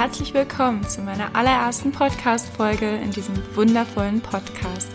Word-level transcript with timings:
herzlich 0.00 0.32
willkommen 0.32 0.82
zu 0.88 1.02
meiner 1.02 1.36
allerersten 1.36 1.92
Podcast-Folge 1.92 2.88
in 2.88 3.10
diesem 3.10 3.34
wundervollen 3.54 4.22
Podcast. 4.22 4.90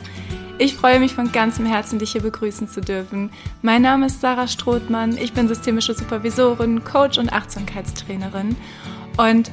Ich 0.58 0.74
freue 0.74 1.00
mich 1.00 1.14
von 1.14 1.32
ganzem 1.32 1.68
Herzen, 1.68 2.00
dich 2.00 2.14
hier 2.14 2.24
begrüßen 2.24 2.68
zu 2.68 2.82
dürfen. 2.82 3.30
Mein 3.62 3.84
Name 3.84 4.08
ist 4.08 4.22
Sarah 4.22 4.48
Strothmann, 4.48 5.16
ich 5.16 5.32
bin 5.32 5.48
systemische 5.48 5.94
Supervisorin, 5.94 6.84
Coach 6.84 7.20
und 7.20 7.32
Achtsamkeitstrainerin 7.32 8.56
und 9.18 9.52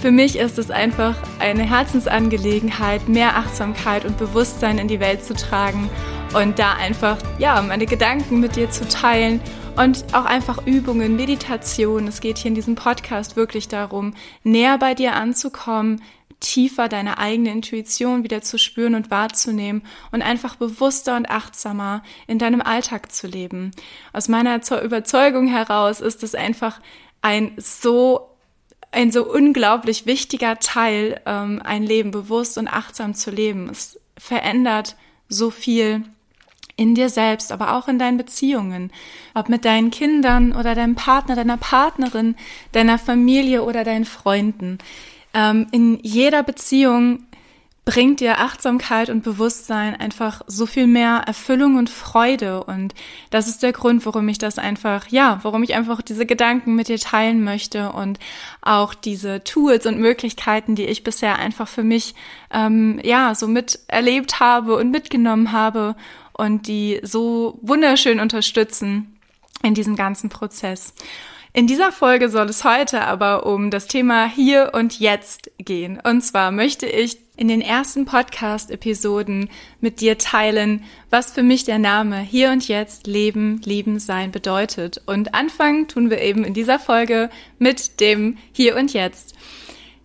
für 0.00 0.12
mich 0.12 0.38
ist 0.38 0.60
es 0.60 0.70
einfach 0.70 1.16
eine 1.40 1.64
Herzensangelegenheit, 1.64 3.08
mehr 3.08 3.36
Achtsamkeit 3.36 4.04
und 4.04 4.16
Bewusstsein 4.16 4.78
in 4.78 4.86
die 4.86 5.00
Welt 5.00 5.24
zu 5.24 5.34
tragen 5.34 5.90
und 6.34 6.60
da 6.60 6.74
einfach, 6.74 7.18
ja, 7.40 7.60
meine 7.62 7.86
Gedanken 7.86 8.38
mit 8.38 8.54
dir 8.54 8.70
zu 8.70 8.86
teilen 8.86 9.40
und 9.76 10.04
auch 10.14 10.24
einfach 10.24 10.66
Übungen, 10.66 11.16
Meditation. 11.16 12.06
Es 12.06 12.20
geht 12.20 12.38
hier 12.38 12.50
in 12.50 12.54
diesem 12.54 12.76
Podcast 12.76 13.36
wirklich 13.36 13.66
darum, 13.68 14.14
näher 14.44 14.78
bei 14.78 14.94
dir 14.94 15.14
anzukommen, 15.14 16.02
tiefer 16.38 16.88
deine 16.88 17.18
eigene 17.18 17.50
Intuition 17.50 18.22
wieder 18.22 18.42
zu 18.42 18.58
spüren 18.58 18.94
und 18.94 19.10
wahrzunehmen 19.10 19.82
und 20.12 20.22
einfach 20.22 20.56
bewusster 20.56 21.16
und 21.16 21.28
achtsamer 21.28 22.02
in 22.26 22.38
deinem 22.38 22.60
Alltag 22.60 23.10
zu 23.10 23.26
leben. 23.26 23.72
Aus 24.12 24.28
meiner 24.28 24.60
Überzeugung 24.82 25.48
heraus 25.48 26.00
ist 26.00 26.22
es 26.22 26.34
einfach 26.34 26.80
ein 27.22 27.52
so 27.56 28.28
ein 28.92 29.10
so 29.10 29.28
unglaublich 29.28 30.06
wichtiger 30.06 30.60
Teil, 30.60 31.20
ähm, 31.26 31.60
ein 31.64 31.82
Leben 31.82 32.12
bewusst 32.12 32.58
und 32.58 32.68
achtsam 32.68 33.14
zu 33.14 33.32
leben. 33.32 33.68
Es 33.68 33.98
verändert 34.16 34.94
so 35.28 35.50
viel 35.50 36.04
in 36.76 36.94
dir 36.94 37.08
selbst, 37.08 37.52
aber 37.52 37.74
auch 37.74 37.88
in 37.88 37.98
deinen 37.98 38.16
Beziehungen, 38.16 38.90
ob 39.34 39.48
mit 39.48 39.64
deinen 39.64 39.90
Kindern 39.90 40.52
oder 40.52 40.74
deinem 40.74 40.94
Partner, 40.94 41.36
deiner 41.36 41.56
Partnerin, 41.56 42.36
deiner 42.72 42.98
Familie 42.98 43.62
oder 43.62 43.84
deinen 43.84 44.04
Freunden. 44.04 44.78
Ähm, 45.32 45.66
in 45.72 45.98
jeder 46.02 46.42
Beziehung 46.42 47.24
bringt 47.84 48.20
dir 48.20 48.38
Achtsamkeit 48.38 49.10
und 49.10 49.22
Bewusstsein 49.22 49.94
einfach 49.94 50.40
so 50.46 50.64
viel 50.64 50.86
mehr 50.86 51.22
Erfüllung 51.26 51.76
und 51.76 51.90
Freude. 51.90 52.64
Und 52.64 52.94
das 53.28 53.46
ist 53.46 53.62
der 53.62 53.72
Grund, 53.72 54.06
warum 54.06 54.26
ich 54.28 54.38
das 54.38 54.58
einfach, 54.58 55.08
ja, 55.08 55.38
warum 55.42 55.62
ich 55.62 55.74
einfach 55.74 56.00
diese 56.00 56.24
Gedanken 56.24 56.74
mit 56.76 56.88
dir 56.88 56.98
teilen 56.98 57.44
möchte 57.44 57.92
und 57.92 58.18
auch 58.62 58.94
diese 58.94 59.44
Tools 59.44 59.84
und 59.84 59.98
Möglichkeiten, 59.98 60.76
die 60.76 60.86
ich 60.86 61.04
bisher 61.04 61.38
einfach 61.38 61.68
für 61.68 61.84
mich, 61.84 62.14
ähm, 62.50 63.00
ja, 63.04 63.34
so 63.34 63.46
miterlebt 63.48 64.40
habe 64.40 64.76
und 64.76 64.90
mitgenommen 64.90 65.52
habe 65.52 65.94
und 66.34 66.66
die 66.66 67.00
so 67.02 67.58
wunderschön 67.62 68.20
unterstützen 68.20 69.18
in 69.62 69.74
diesem 69.74 69.96
ganzen 69.96 70.28
Prozess. 70.28 70.94
In 71.56 71.68
dieser 71.68 71.92
Folge 71.92 72.30
soll 72.30 72.48
es 72.48 72.64
heute 72.64 73.02
aber 73.02 73.46
um 73.46 73.70
das 73.70 73.86
Thema 73.86 74.26
Hier 74.26 74.72
und 74.74 74.98
Jetzt 74.98 75.52
gehen. 75.58 76.00
Und 76.02 76.22
zwar 76.22 76.50
möchte 76.50 76.86
ich 76.86 77.18
in 77.36 77.46
den 77.46 77.60
ersten 77.60 78.06
Podcast-Episoden 78.06 79.48
mit 79.80 80.00
dir 80.00 80.18
teilen, 80.18 80.82
was 81.10 81.32
für 81.32 81.44
mich 81.44 81.62
der 81.62 81.78
Name 81.78 82.18
Hier 82.18 82.50
und 82.50 82.66
Jetzt 82.66 83.06
Leben, 83.06 83.60
Lieben, 83.64 84.00
Sein 84.00 84.32
bedeutet. 84.32 85.00
Und 85.06 85.34
anfangen 85.34 85.86
tun 85.86 86.10
wir 86.10 86.20
eben 86.20 86.44
in 86.44 86.54
dieser 86.54 86.80
Folge 86.80 87.30
mit 87.60 88.00
dem 88.00 88.36
Hier 88.52 88.76
und 88.76 88.92
Jetzt. 88.92 89.36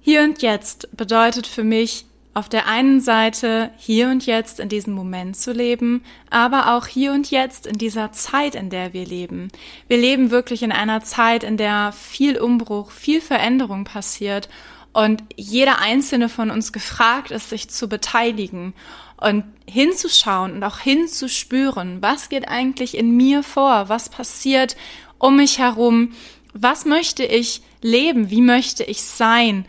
Hier 0.01 0.21
und 0.21 0.43
Jetzt 0.43 0.95
bedeutet 0.95 1.47
für 1.47 1.63
mich 1.63 2.05
auf 2.39 2.47
der 2.47 2.67
einen 2.67 3.01
Seite 3.01 3.69
hier 3.77 4.07
und 4.07 4.25
jetzt 4.25 4.61
in 4.61 4.69
diesem 4.69 4.93
Moment 4.93 5.35
zu 5.35 5.51
leben, 5.51 6.05
aber 6.29 6.73
auch 6.73 6.87
hier 6.87 7.11
und 7.11 7.29
jetzt 7.29 7.67
in 7.67 7.77
dieser 7.77 8.13
Zeit, 8.13 8.55
in 8.55 8.69
der 8.69 8.93
wir 8.93 9.05
leben. 9.05 9.49
Wir 9.89 9.97
leben 9.97 10.31
wirklich 10.31 10.63
in 10.63 10.71
einer 10.71 11.01
Zeit, 11.01 11.43
in 11.43 11.57
der 11.57 11.91
viel 11.91 12.39
Umbruch, 12.39 12.91
viel 12.91 13.19
Veränderung 13.19 13.83
passiert 13.83 14.47
und 14.93 15.21
jeder 15.35 15.79
einzelne 15.81 16.29
von 16.29 16.49
uns 16.49 16.71
gefragt 16.71 17.31
ist, 17.31 17.49
sich 17.49 17.69
zu 17.69 17.89
beteiligen 17.89 18.73
und 19.17 19.43
hinzuschauen 19.69 20.53
und 20.53 20.63
auch 20.63 20.79
hinzuspüren, 20.79 22.01
was 22.01 22.29
geht 22.29 22.47
eigentlich 22.47 22.97
in 22.97 23.17
mir 23.17 23.43
vor, 23.43 23.89
was 23.89 24.07
passiert 24.07 24.77
um 25.17 25.35
mich 25.35 25.59
herum, 25.59 26.13
was 26.53 26.85
möchte 26.85 27.25
ich 27.25 27.61
leben, 27.81 28.29
wie 28.29 28.41
möchte 28.41 28.85
ich 28.85 29.03
sein. 29.03 29.65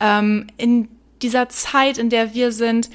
Ähm, 0.00 0.46
in 0.56 0.88
dieser 1.22 1.48
Zeit, 1.48 1.98
in 1.98 2.10
der 2.10 2.34
wir 2.34 2.52
sind, 2.52 2.90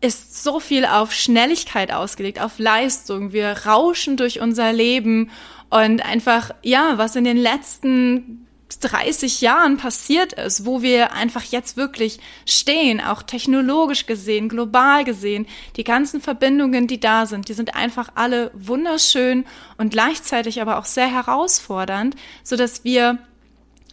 ist 0.00 0.42
so 0.42 0.60
viel 0.60 0.84
auf 0.84 1.12
Schnelligkeit 1.12 1.92
ausgelegt, 1.92 2.40
auf 2.40 2.58
Leistung. 2.58 3.32
Wir 3.32 3.66
rauschen 3.66 4.16
durch 4.16 4.40
unser 4.40 4.72
Leben 4.72 5.30
und 5.68 6.04
einfach, 6.04 6.52
ja, 6.62 6.96
was 6.96 7.16
in 7.16 7.24
den 7.24 7.36
letzten 7.36 8.46
30 8.80 9.40
Jahren 9.40 9.76
passiert 9.76 10.32
ist, 10.32 10.64
wo 10.64 10.80
wir 10.80 11.12
einfach 11.12 11.44
jetzt 11.44 11.76
wirklich 11.76 12.20
stehen, 12.46 13.00
auch 13.00 13.22
technologisch 13.22 14.06
gesehen, 14.06 14.48
global 14.48 15.04
gesehen, 15.04 15.46
die 15.76 15.84
ganzen 15.84 16.20
Verbindungen, 16.20 16.86
die 16.86 17.00
da 17.00 17.26
sind, 17.26 17.48
die 17.48 17.54
sind 17.54 17.74
einfach 17.74 18.10
alle 18.14 18.50
wunderschön 18.54 19.44
und 19.76 19.90
gleichzeitig 19.90 20.60
aber 20.62 20.78
auch 20.78 20.84
sehr 20.84 21.12
herausfordernd, 21.12 22.16
so 22.42 22.56
dass 22.56 22.84
wir 22.84 23.18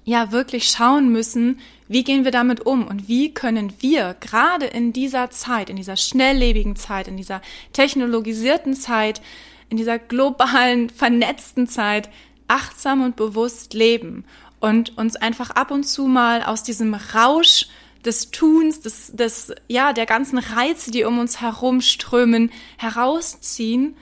ja 0.06 0.32
wirklich 0.32 0.70
schauen 0.70 1.10
müssen, 1.10 1.60
wie 1.88 2.04
gehen 2.04 2.24
wir 2.24 2.32
damit 2.32 2.66
um? 2.66 2.88
Und 2.88 3.08
wie 3.08 3.34
können 3.34 3.74
wir 3.80 4.16
gerade 4.20 4.66
in 4.66 4.94
dieser 4.94 5.30
Zeit, 5.30 5.70
in 5.70 5.76
dieser 5.76 5.98
schnelllebigen 5.98 6.76
Zeit, 6.76 7.08
in 7.08 7.18
dieser 7.18 7.42
technologisierten 7.74 8.74
Zeit, 8.74 9.22
in 9.70 9.78
dieser 9.78 10.00
globalen, 10.00 10.90
vernetzten 10.96 11.68
Zeit 11.68 12.10
achtsam 12.48 13.02
und 13.02 13.16
bewusst 13.16 13.74
leben 13.74 14.26
und 14.60 14.98
uns 14.98 15.16
einfach 15.16 15.52
ab 15.52 15.72
und 15.72 15.84
zu 15.84 16.08
mal 16.08 16.44
aus 16.44 16.64
diesem 16.64 16.94
Rausch 16.94 17.68
des 18.06 18.32
Tuns, 18.32 18.82
des, 18.82 19.12
des, 19.14 19.54
ja, 19.68 19.92
der 19.92 20.06
ganzen 20.06 20.38
Reize, 20.38 20.92
die 20.92 21.04
um 21.04 21.20
uns 21.20 21.42
herum 21.42 21.82
strömen, 21.82 22.52
herausziehen 22.78 23.96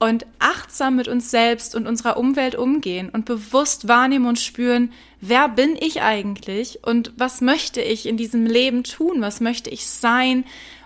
und 0.00 0.26
achtsam 0.38 0.96
mit 0.96 1.06
uns 1.06 1.30
selbst 1.30 1.74
und 1.76 1.86
unserer 1.86 2.16
Umwelt 2.16 2.56
umgehen 2.56 3.10
und 3.10 3.26
bewusst 3.26 3.86
wahrnehmen 3.86 4.26
und 4.26 4.40
spüren, 4.40 4.92
wer 5.20 5.48
bin 5.48 5.76
ich 5.78 6.00
eigentlich 6.00 6.80
und 6.82 7.12
was 7.16 7.42
möchte 7.42 7.82
ich 7.82 8.06
in 8.06 8.16
diesem 8.16 8.46
Leben 8.46 8.82
tun, 8.82 9.20
was 9.20 9.40
möchte 9.40 9.70
ich 9.70 9.86
sein 9.86 10.44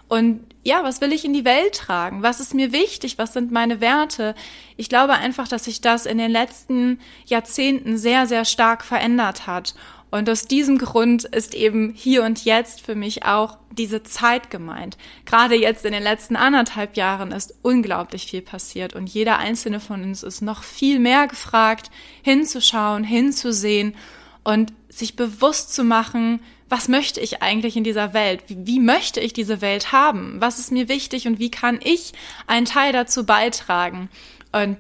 und 0.09 0.41
ja, 0.65 0.83
was 0.83 1.01
will 1.01 1.13
ich 1.13 1.25
in 1.25 1.33
die 1.33 1.45
Welt 1.45 1.75
tragen? 1.75 2.23
Was 2.23 2.41
ist 2.41 2.55
mir 2.55 2.73
wichtig? 2.73 3.19
Was 3.19 3.35
sind 3.35 3.53
meine 3.53 3.81
Werte? 3.81 4.35
Ich 4.77 4.89
glaube 4.89 5.13
einfach, 5.13 5.47
dass 5.47 5.65
sich 5.65 5.81
das 5.81 6.07
in 6.07 6.19
den 6.19 6.31
letzten 6.31 6.99
Jahrzehnten 7.27 7.99
sehr, 7.99 8.27
sehr 8.27 8.45
stark 8.45 8.83
verändert 8.83 9.47
hat. 9.47 9.75
Und 10.15 10.31
aus 10.31 10.45
diesem 10.45 10.79
Grund 10.79 11.25
ist 11.25 11.57
eben 11.57 11.93
hier 11.93 12.23
und 12.23 12.45
jetzt 12.45 12.83
für 12.83 12.95
mich 12.95 13.25
auch 13.25 13.59
diese 13.73 14.05
Zeit 14.05 14.49
gemeint. 14.49 14.97
Gerade 15.25 15.57
jetzt 15.57 15.85
in 15.85 15.91
den 15.91 16.05
letzten 16.05 16.37
anderthalb 16.37 16.97
Jahren 16.97 17.33
ist 17.33 17.53
unglaublich 17.63 18.27
viel 18.27 18.41
passiert 18.41 18.95
und 18.95 19.09
jeder 19.09 19.39
einzelne 19.39 19.81
von 19.81 20.05
uns 20.05 20.23
ist 20.23 20.41
noch 20.41 20.63
viel 20.63 21.01
mehr 21.01 21.27
gefragt, 21.27 21.91
hinzuschauen, 22.23 23.03
hinzusehen 23.03 23.97
und 24.45 24.73
sich 24.89 25.17
bewusst 25.17 25.75
zu 25.75 25.83
machen, 25.83 26.39
was 26.69 26.87
möchte 26.87 27.19
ich 27.19 27.43
eigentlich 27.43 27.77
in 27.77 27.83
dieser 27.83 28.15
Welt? 28.15 28.45
Wie, 28.47 28.79
möchte 28.79 29.19
ich 29.19 29.33
diese 29.33 29.61
Welt 29.61 29.91
haben? 29.91 30.37
Was 30.39 30.61
ist 30.61 30.71
mir 30.71 30.89
wichtig 30.89 31.27
und 31.27 31.41
wie 31.41 31.51
kann 31.51 31.81
ich 31.83 32.13
einen 32.47 32.67
Teil 32.67 32.93
dazu 32.93 33.27
beitragen? 33.27 34.09
Und 34.53 34.77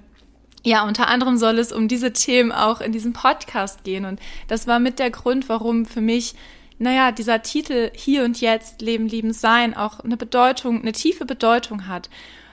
ja, 0.64 0.86
unter 0.86 1.08
anderem 1.08 1.36
soll 1.36 1.58
es 1.58 1.72
um 1.72 1.88
diese 1.88 2.12
Themen 2.12 2.50
auch 2.50 2.80
in 2.80 2.90
diesem 2.90 3.12
Podcast 3.12 3.84
gehen. 3.84 4.06
Und 4.06 4.18
das 4.48 4.66
war 4.66 4.78
mit 4.78 4.98
der 4.98 5.10
Grund, 5.10 5.48
warum 5.48 5.84
für 5.84 6.00
mich, 6.00 6.34
naja, 6.78 7.12
dieser 7.12 7.42
Titel 7.42 7.90
Hier 7.94 8.24
und 8.24 8.40
Jetzt, 8.40 8.80
Leben, 8.80 9.06
Lieben, 9.06 9.32
Sein 9.32 9.76
auch 9.76 10.00
eine 10.00 10.16
Bedeutung, 10.16 10.80
eine 10.80 10.92
tiefe 10.92 11.26
Bedeutung 11.26 11.86
hat. 11.86 12.08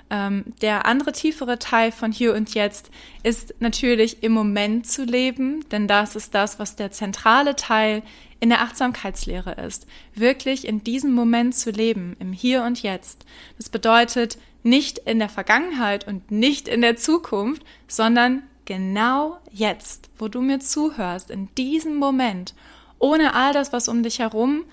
Ähm, 0.10 0.44
der 0.62 0.86
andere 0.86 1.14
tiefere 1.14 1.58
Teil 1.58 1.94
von 1.94 2.12
Hier 2.12 2.36
und 2.36 2.54
Jetzt 2.54 2.92
ist 3.24 3.56
natürlich 3.60 4.22
im 4.24 4.34
Moment 4.34 4.86
zu 4.86 5.06
leben, 5.06 5.68
denn 5.70 5.88
das 5.88 6.18
ist 6.18 6.36
das, 6.36 6.60
was 6.60 6.76
der 6.76 6.92
zentrale 6.92 7.56
Teil 7.56 8.04
in 8.42 8.50
der 8.50 8.62
Achtsamkeitslehre 8.62 9.54
ist. 9.66 9.88
Wirklich 10.14 10.68
in 10.68 10.84
diesem 10.84 11.14
Moment 11.14 11.56
zu 11.56 11.72
leben, 11.72 12.18
im 12.20 12.34
Hier 12.34 12.64
und 12.64 12.84
Jetzt. 12.84 13.26
Das 13.58 13.70
bedeutet, 13.70 14.38
nicht 14.64 15.00
in 15.00 15.20
der 15.20 15.30
Vergangenheit 15.30 16.08
und 16.08 16.32
nicht 16.32 16.68
in 16.68 16.82
der 16.82 16.96
Zukunft, 16.96 17.64
sondern 17.88 18.44
genau 18.66 19.38
jetzt, 19.52 20.10
wo 20.18 20.28
du 20.28 20.42
mir 20.42 20.60
zuhörst, 20.60 21.32
in 21.32 21.54
diesem 21.56 21.96
Moment, 21.96 22.54
ohne 23.00 23.34
all 23.34 23.54
das, 23.54 23.74
was 23.74 23.88
um 23.88 24.04
dich 24.04 24.20
herum 24.20 24.64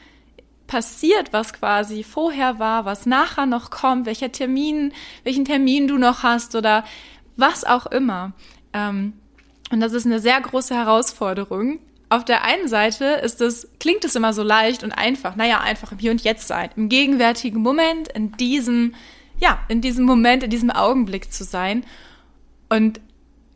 passiert, 0.67 1.32
was 1.32 1.55
quasi 1.55 2.05
vorher 2.05 2.58
war, 2.58 2.85
was 2.85 3.06
nachher 3.06 3.46
noch 3.46 3.70
kommt, 3.70 4.06
welcher 4.06 4.31
Termin, 4.31 4.93
welchen 5.25 5.44
Termin 5.44 5.88
du 5.88 5.99
noch 5.99 6.23
hast 6.23 6.55
oder 6.55 6.85
was 7.37 7.64
auch 7.64 7.87
immer. 7.87 8.32
Ähm, 8.73 9.14
und 9.70 9.81
das 9.81 9.94
ist 9.94 10.06
eine 10.06 10.20
sehr 10.20 10.40
große 10.40 10.75
Herausforderung. 10.75 11.81
Auf 12.11 12.25
der 12.25 12.44
einen 12.44 12.69
Seite 12.69 13.05
ist 13.05 13.40
es, 13.40 13.69
klingt 13.81 14.05
es 14.05 14.14
immer 14.14 14.32
so 14.32 14.43
leicht 14.43 14.82
und 14.82 14.93
einfach, 14.93 15.37
naja, 15.37 15.61
einfach 15.61 15.93
im 15.93 15.99
Hier 15.99 16.11
und 16.11 16.23
Jetzt 16.23 16.49
sein, 16.49 16.70
im 16.76 16.88
gegenwärtigen 16.88 17.61
Moment, 17.61 18.08
in 18.08 18.32
diesem 18.32 18.94
ja, 19.38 19.61
in 19.69 19.81
diesem 19.81 20.05
Moment, 20.05 20.43
in 20.43 20.50
diesem 20.50 20.70
Augenblick 20.70 21.32
zu 21.32 21.44
sein. 21.44 21.85
Und 22.69 23.00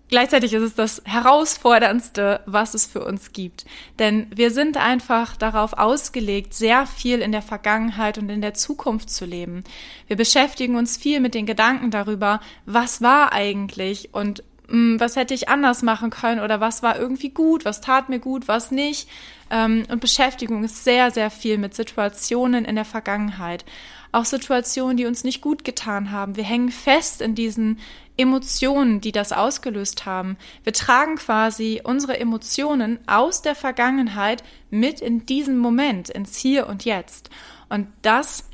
gleichzeitig 0.09 0.53
ist 0.53 0.63
es 0.63 0.75
das 0.75 1.03
herausforderndste, 1.05 2.41
was 2.47 2.75
es 2.75 2.87
für 2.87 3.05
uns 3.05 3.33
gibt. 3.33 3.65
Denn 3.99 4.27
wir 4.35 4.51
sind 4.51 4.77
einfach 4.77 5.37
darauf 5.37 5.73
ausgelegt, 5.75 6.55
sehr 6.55 6.87
viel 6.87 7.21
in 7.21 7.33
der 7.33 7.43
Vergangenheit 7.43 8.19
und 8.19 8.29
in 8.29 8.41
der 8.41 8.55
Zukunft 8.55 9.11
zu 9.11 9.25
leben. 9.25 9.65
Wir 10.07 10.17
beschäftigen 10.17 10.77
uns 10.77 10.97
viel 10.97 11.21
mit 11.21 11.35
den 11.35 11.47
Gedanken 11.47 11.91
darüber, 11.91 12.41
was 12.67 13.03
war 13.03 13.33
eigentlich 13.33 14.15
und 14.15 14.45
was 14.69 15.17
hätte 15.17 15.35
ich 15.35 15.49
anders 15.49 15.83
machen 15.83 16.11
können 16.11 16.41
oder 16.41 16.61
was 16.61 16.83
war 16.83 16.99
irgendwie 16.99 17.31
gut, 17.31 17.65
was 17.65 17.81
tat 17.81 18.09
mir 18.09 18.21
gut, 18.21 18.49
was 18.49 18.71
nicht. 18.71 19.09
Ähm, 19.51 19.85
und 19.91 20.01
Beschäftigung 20.01 20.65
ist 20.65 20.85
sehr, 20.85 21.11
sehr 21.11 21.31
viel 21.31 21.59
mit 21.59 21.75
Situationen 21.75 22.65
in 22.65 22.77
der 22.77 22.85
Vergangenheit 22.85 23.65
auch 24.13 24.27
Situationen, 24.27 24.99
die 24.99 25.07
uns 25.07 25.25
nicht 25.25 25.41
gut 25.41 25.65
getan 25.65 26.11
haben. 26.11 26.37
Wir 26.37 26.45
hängen 26.45 26.71
fest 26.71 27.23
in 27.23 27.35
diesen 27.35 27.81
Emotionen, 28.19 29.01
die 29.01 29.11
das 29.11 29.33
ausgelöst 29.33 30.05
haben. 30.05 30.37
Wir 30.65 30.75
tragen 30.75 31.17
quasi 31.17 31.81
unsere 31.83 32.21
Emotionen 32.21 32.99
aus 33.07 33.41
der 33.41 33.55
Vergangenheit 33.55 34.45
mit 34.71 35.01
in 35.01 35.25
diesen 35.25 35.57
Moment, 35.57 36.11
ins 36.11 36.37
Hier 36.37 36.67
und 36.67 36.85
Jetzt. 36.85 37.31
Und 37.71 37.89
das 38.03 38.49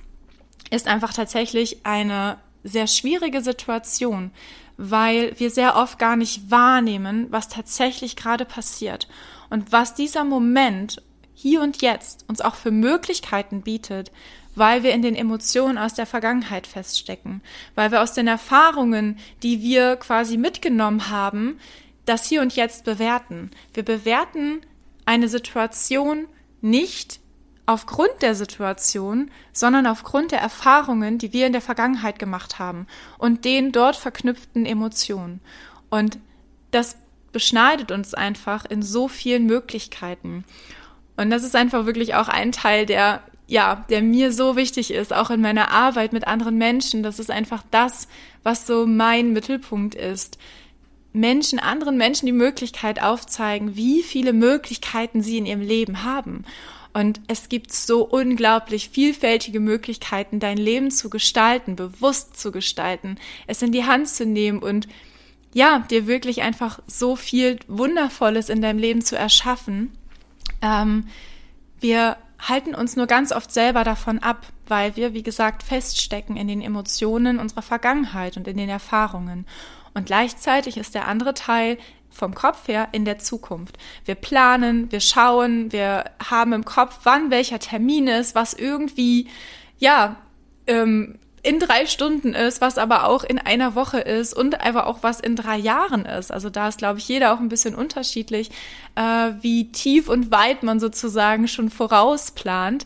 ist 0.71 0.87
einfach 0.87 1.13
tatsächlich 1.13 1.85
eine 1.85 2.39
sehr 2.63 2.87
schwierige 2.87 3.43
Situation, 3.43 4.31
weil 4.79 5.39
wir 5.39 5.51
sehr 5.51 5.77
oft 5.77 5.99
gar 5.99 6.17
nicht 6.17 6.51
wahrnehmen, 6.51 7.27
was 7.31 7.49
tatsächlich 7.49 8.17
gerade 8.17 8.47
passiert 8.47 9.09
und 9.51 9.73
was 9.73 9.95
dieser 9.95 10.25
Moment 10.25 11.03
hier 11.35 11.61
und 11.61 11.83
jetzt 11.83 12.25
uns 12.29 12.41
auch 12.41 12.55
für 12.55 12.71
Möglichkeiten 12.71 13.63
bietet, 13.63 14.13
weil 14.55 14.83
wir 14.83 14.93
in 14.93 15.03
den 15.03 15.15
Emotionen 15.15 15.79
aus 15.79 15.95
der 15.95 16.07
Vergangenheit 16.07 16.67
feststecken, 16.67 17.43
weil 17.75 17.91
wir 17.91 18.03
aus 18.03 18.13
den 18.13 18.27
Erfahrungen, 18.27 19.19
die 19.43 19.63
wir 19.63 19.97
quasi 19.97 20.37
mitgenommen 20.37 21.11
haben, 21.11 21.59
das 22.07 22.27
hier 22.29 22.41
und 22.41 22.57
jetzt 22.57 22.85
bewerten. 22.85 23.51
Wir 23.75 23.85
bewerten 23.85 24.61
eine 25.05 25.29
Situation 25.29 26.27
nicht 26.61 27.21
aufgrund 27.69 28.23
der 28.23 28.35
Situation, 28.35 29.31
sondern 29.53 29.87
aufgrund 29.87 30.33
der 30.33 30.41
Erfahrungen, 30.41 31.19
die 31.19 31.35
wir 31.35 31.47
in 31.47 31.53
der 31.53 31.61
Vergangenheit 31.61 32.19
gemacht 32.19 32.59
haben 32.59 32.87
und 33.19 33.45
den 33.45 33.73
dort 33.73 33.95
verknüpften 33.95 34.65
Emotionen. 34.65 35.41
Und 35.91 36.19
das 36.71 36.97
beschneidet 37.31 37.93
uns 37.93 38.15
einfach 38.15 38.65
in 38.65 38.81
so 38.81 39.07
vielen 39.07 39.45
Möglichkeiten. 39.45 40.45
Und 41.19 41.29
das 41.29 41.45
ist 41.45 41.55
einfach 41.55 41.85
wirklich 41.85 42.15
auch 42.15 42.29
ein 42.29 42.53
Teil, 42.53 42.87
der 42.87 43.23
ja, 43.51 43.87
der 43.89 44.03
mir 44.03 44.31
so 44.33 44.57
wichtig 44.57 44.91
ist, 44.91 45.13
auch 45.13 45.31
in 45.31 45.41
meiner 45.41 45.71
Arbeit 45.71 46.13
mit 46.13 46.27
anderen 46.27 46.57
Menschen. 46.57 47.03
Das 47.03 47.19
ist 47.19 47.31
einfach 47.31 47.63
das, 47.71 48.07
was 48.43 48.67
so 48.67 48.87
mein 48.87 49.33
Mittelpunkt 49.33 49.95
ist. 49.95 50.39
Menschen, 51.15 51.59
anderen 51.59 51.97
Menschen 51.97 52.27
die 52.27 52.33
Möglichkeit 52.33 53.03
aufzeigen, 53.03 53.75
wie 53.75 54.03
viele 54.03 54.35
Möglichkeiten 54.35 55.23
sie 55.23 55.39
in 55.39 55.47
ihrem 55.47 55.63
Leben 55.63 56.05
haben. 56.05 56.45
Und 56.93 57.21
es 57.29 57.49
gibt 57.49 57.73
so 57.73 58.05
unglaublich 58.05 58.89
vielfältige 58.89 59.61
Möglichkeiten, 59.61 60.41
dein 60.41 60.57
Leben 60.57 60.91
zu 60.91 61.11
gestalten, 61.11 61.77
bewusst 61.77 62.41
zu 62.41 62.51
gestalten, 62.51 63.19
es 63.47 63.63
in 63.63 63.73
die 63.73 63.85
Hand 63.85 64.09
zu 64.09 64.27
nehmen 64.27 64.59
und 64.61 64.89
ja, 65.55 65.81
dir 65.91 66.07
wirklich 66.07 66.43
einfach 66.43 66.81
so 66.87 67.17
viel 67.17 67.59
Wundervolles 67.69 68.49
in 68.49 68.63
deinem 68.63 68.79
Leben 68.79 69.03
zu 69.03 69.17
erschaffen. 69.17 69.93
Ähm, 70.61 71.07
wir 71.81 72.17
halten 72.39 72.75
uns 72.75 72.97
nur 72.97 73.07
ganz 73.07 73.33
oft 73.33 73.53
selber 73.53 73.83
davon 73.85 74.19
ab, 74.21 74.47
weil 74.67 74.97
wir, 74.97 75.15
wie 75.15 75.23
gesagt, 75.23 75.63
feststecken 75.63 76.37
in 76.37 76.49
den 76.49 76.61
Emotionen 76.61 77.39
unserer 77.39 77.63
Vergangenheit 77.63 78.37
und 78.37 78.47
in 78.47 78.57
den 78.57 78.69
Erfahrungen. 78.69 79.47
Und 79.95 80.07
gleichzeitig 80.07 80.77
ist 80.77 80.95
der 80.95 81.09
andere 81.09 81.35
Teil 81.35 81.79
vom 82.19 82.35
Kopf 82.35 82.69
her 82.69 82.89
in 82.93 83.05
der 83.05 83.19
Zukunft. 83.19 83.79
Wir 84.05 84.15
planen, 84.15 84.91
wir 84.93 85.01
schauen, 85.01 85.73
wir 85.73 86.05
haben 86.29 86.53
im 86.53 86.65
Kopf, 86.65 87.01
wann 87.05 87.31
welcher 87.31 87.59
Termin 87.59 88.09
ist, 88.09 88.35
was 88.35 88.55
irgendwie, 88.55 89.29
ja, 89.79 90.17
ähm, 90.67 91.19
in 91.43 91.61
drei 91.61 91.87
Stunden 91.87 92.35
ist, 92.35 92.61
was 92.61 92.79
aber 92.79 93.05
auch 93.05 93.25
in 93.25 93.39
einer 93.39 93.75
Woche 93.75 94.01
ist 94.01 94.35
und 94.35 94.61
einfach 94.61 94.87
auch 94.87 95.03
was 95.03 95.21
in 95.21 95.37
drei 95.37 95.57
Jahren 95.57 96.05
ist. 96.05 96.33
Also 96.33 96.51
da 96.51 96.69
ist, 96.69 96.79
glaube 96.79 96.99
ich, 96.99 97.09
jeder 97.09 97.33
auch 97.33 97.39
ein 97.39 97.49
bisschen 97.49 97.75
unterschiedlich, 97.75 98.51
äh, 98.97 99.31
wie 99.41 99.71
tief 99.71 100.09
und 100.09 100.31
weit 100.31 100.63
man 100.63 100.81
sozusagen 100.81 101.49
schon 101.49 101.71
vorausplant. 101.71 102.85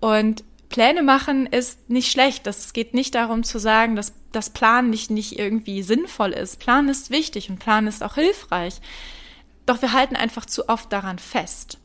Und 0.00 0.44
Pläne 0.74 1.04
machen 1.04 1.46
ist 1.46 1.88
nicht 1.88 2.10
schlecht. 2.10 2.48
Es 2.48 2.72
geht 2.72 2.94
nicht 2.94 3.14
darum 3.14 3.44
zu 3.44 3.60
sagen, 3.60 3.94
dass 3.94 4.12
das 4.32 4.50
Plan 4.50 4.90
nicht, 4.90 5.08
nicht 5.08 5.38
irgendwie 5.38 5.84
sinnvoll 5.84 6.32
ist. 6.32 6.58
Plan 6.58 6.88
ist 6.88 7.10
wichtig 7.10 7.48
und 7.48 7.60
Plan 7.60 7.86
ist 7.86 8.02
auch 8.02 8.16
hilfreich. 8.16 8.80
Doch 9.66 9.82
wir 9.82 9.92
halten 9.92 10.16
einfach 10.16 10.46
zu 10.46 10.68
oft 10.68 10.92
daran 10.92 11.20
fest. 11.20 11.78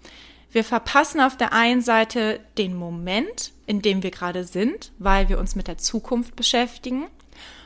Wir 0.51 0.63
verpassen 0.63 1.21
auf 1.21 1.38
der 1.38 1.53
einen 1.53 1.83
Seite 1.83 2.39
den 2.57 2.75
Moment, 2.75 3.51
in 3.68 3.83
dem 3.83 4.01
wir 4.01 4.09
gerade 4.09 4.44
sind, 4.44 4.92
weil 4.97 5.30
wir 5.30 5.38
uns 5.38 5.56
mit 5.56 5.68
der 5.68 5.77
Zukunft 5.77 6.35
beschäftigen. 6.35 7.06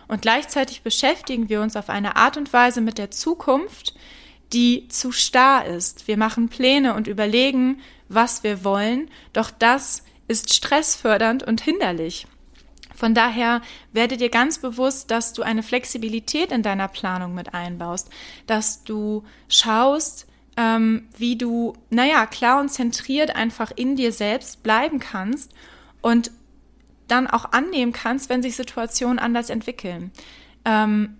Und 0.10 0.24
gleichzeitig 0.24 0.82
beschäftigen 0.82 1.48
wir 1.48 1.62
uns 1.62 1.78
auf 1.78 1.88
eine 1.88 2.18
Art 2.18 2.36
und 2.36 2.52
Weise 2.52 2.82
mit 2.82 2.98
der 2.98 3.12
Zukunft, 3.12 3.96
die 4.52 4.90
zu 4.90 5.14
starr 5.14 5.68
ist. 5.68 6.06
Wir 6.10 6.18
machen 6.18 6.50
Pläne 6.50 6.96
und 6.96 7.08
überlegen, 7.08 7.80
was 8.10 8.44
wir 8.44 8.66
wollen, 8.66 9.10
doch 9.32 9.52
das 9.52 10.04
ist 10.28 10.54
stressfördernd 10.54 11.44
und 11.44 11.62
hinderlich. 11.62 12.28
Von 12.96 13.14
daher 13.16 13.62
werde 13.92 14.18
dir 14.18 14.30
ganz 14.30 14.60
bewusst, 14.60 15.12
dass 15.12 15.34
du 15.34 15.42
eine 15.42 15.64
Flexibilität 15.64 16.52
in 16.52 16.62
deiner 16.62 16.88
Planung 16.88 17.34
mit 17.34 17.54
einbaust, 17.54 18.10
dass 18.46 18.84
du 18.84 19.24
schaust, 19.50 20.28
ähm, 20.58 21.08
wie 21.18 21.36
du, 21.36 21.74
naja, 21.90 22.26
klar 22.28 22.60
und 22.62 22.70
zentriert 22.70 23.36
einfach 23.36 23.72
in 23.76 23.96
dir 23.96 24.12
selbst 24.12 24.62
bleiben 24.62 25.00
kannst 25.00 25.52
und 26.02 26.32
dann 27.08 27.28
auch 27.28 27.52
annehmen 27.52 27.92
kannst, 27.92 28.30
wenn 28.30 28.44
sich 28.44 28.56
Situationen 28.56 29.20
anders 29.20 29.50
entwickeln. 29.50 30.12
Ähm, 30.66 31.18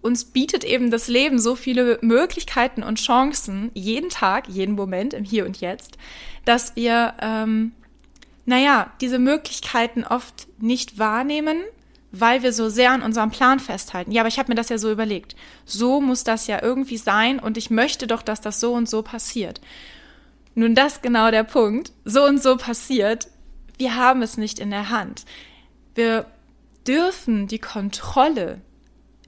uns 0.00 0.24
bietet 0.24 0.62
eben 0.62 0.90
das 0.90 1.08
Leben 1.08 1.38
so 1.40 1.56
viele 1.56 1.98
Möglichkeiten 2.00 2.84
und 2.84 3.00
Chancen, 3.00 3.72
jeden 3.74 4.08
Tag, 4.08 4.48
jeden 4.48 4.76
Moment, 4.76 5.14
im 5.14 5.24
Hier 5.24 5.44
und 5.44 5.60
Jetzt, 5.60 5.98
dass 6.44 6.76
wir, 6.76 7.14
ähm, 7.20 7.72
naja, 8.46 8.92
diese 9.00 9.18
Möglichkeiten 9.18 10.04
oft 10.04 10.48
nicht 10.58 10.98
wahrnehmen 10.98 11.58
weil 12.20 12.42
wir 12.42 12.52
so 12.52 12.68
sehr 12.68 12.92
an 12.92 13.02
unserem 13.02 13.30
Plan 13.30 13.60
festhalten. 13.60 14.12
Ja, 14.12 14.22
aber 14.22 14.28
ich 14.28 14.38
habe 14.38 14.50
mir 14.50 14.54
das 14.54 14.68
ja 14.68 14.78
so 14.78 14.90
überlegt. 14.90 15.36
So 15.64 16.00
muss 16.00 16.24
das 16.24 16.46
ja 16.46 16.62
irgendwie 16.62 16.96
sein 16.96 17.38
und 17.38 17.56
ich 17.56 17.70
möchte 17.70 18.06
doch, 18.06 18.22
dass 18.22 18.40
das 18.40 18.60
so 18.60 18.72
und 18.72 18.88
so 18.88 19.02
passiert. 19.02 19.60
Nun, 20.54 20.74
das 20.74 21.02
genau 21.02 21.30
der 21.30 21.44
Punkt. 21.44 21.92
So 22.04 22.24
und 22.24 22.42
so 22.42 22.56
passiert. 22.56 23.28
Wir 23.76 23.96
haben 23.96 24.22
es 24.22 24.38
nicht 24.38 24.58
in 24.58 24.70
der 24.70 24.88
Hand. 24.88 25.26
Wir 25.94 26.26
dürfen 26.86 27.46
die 27.46 27.58
Kontrolle 27.58 28.60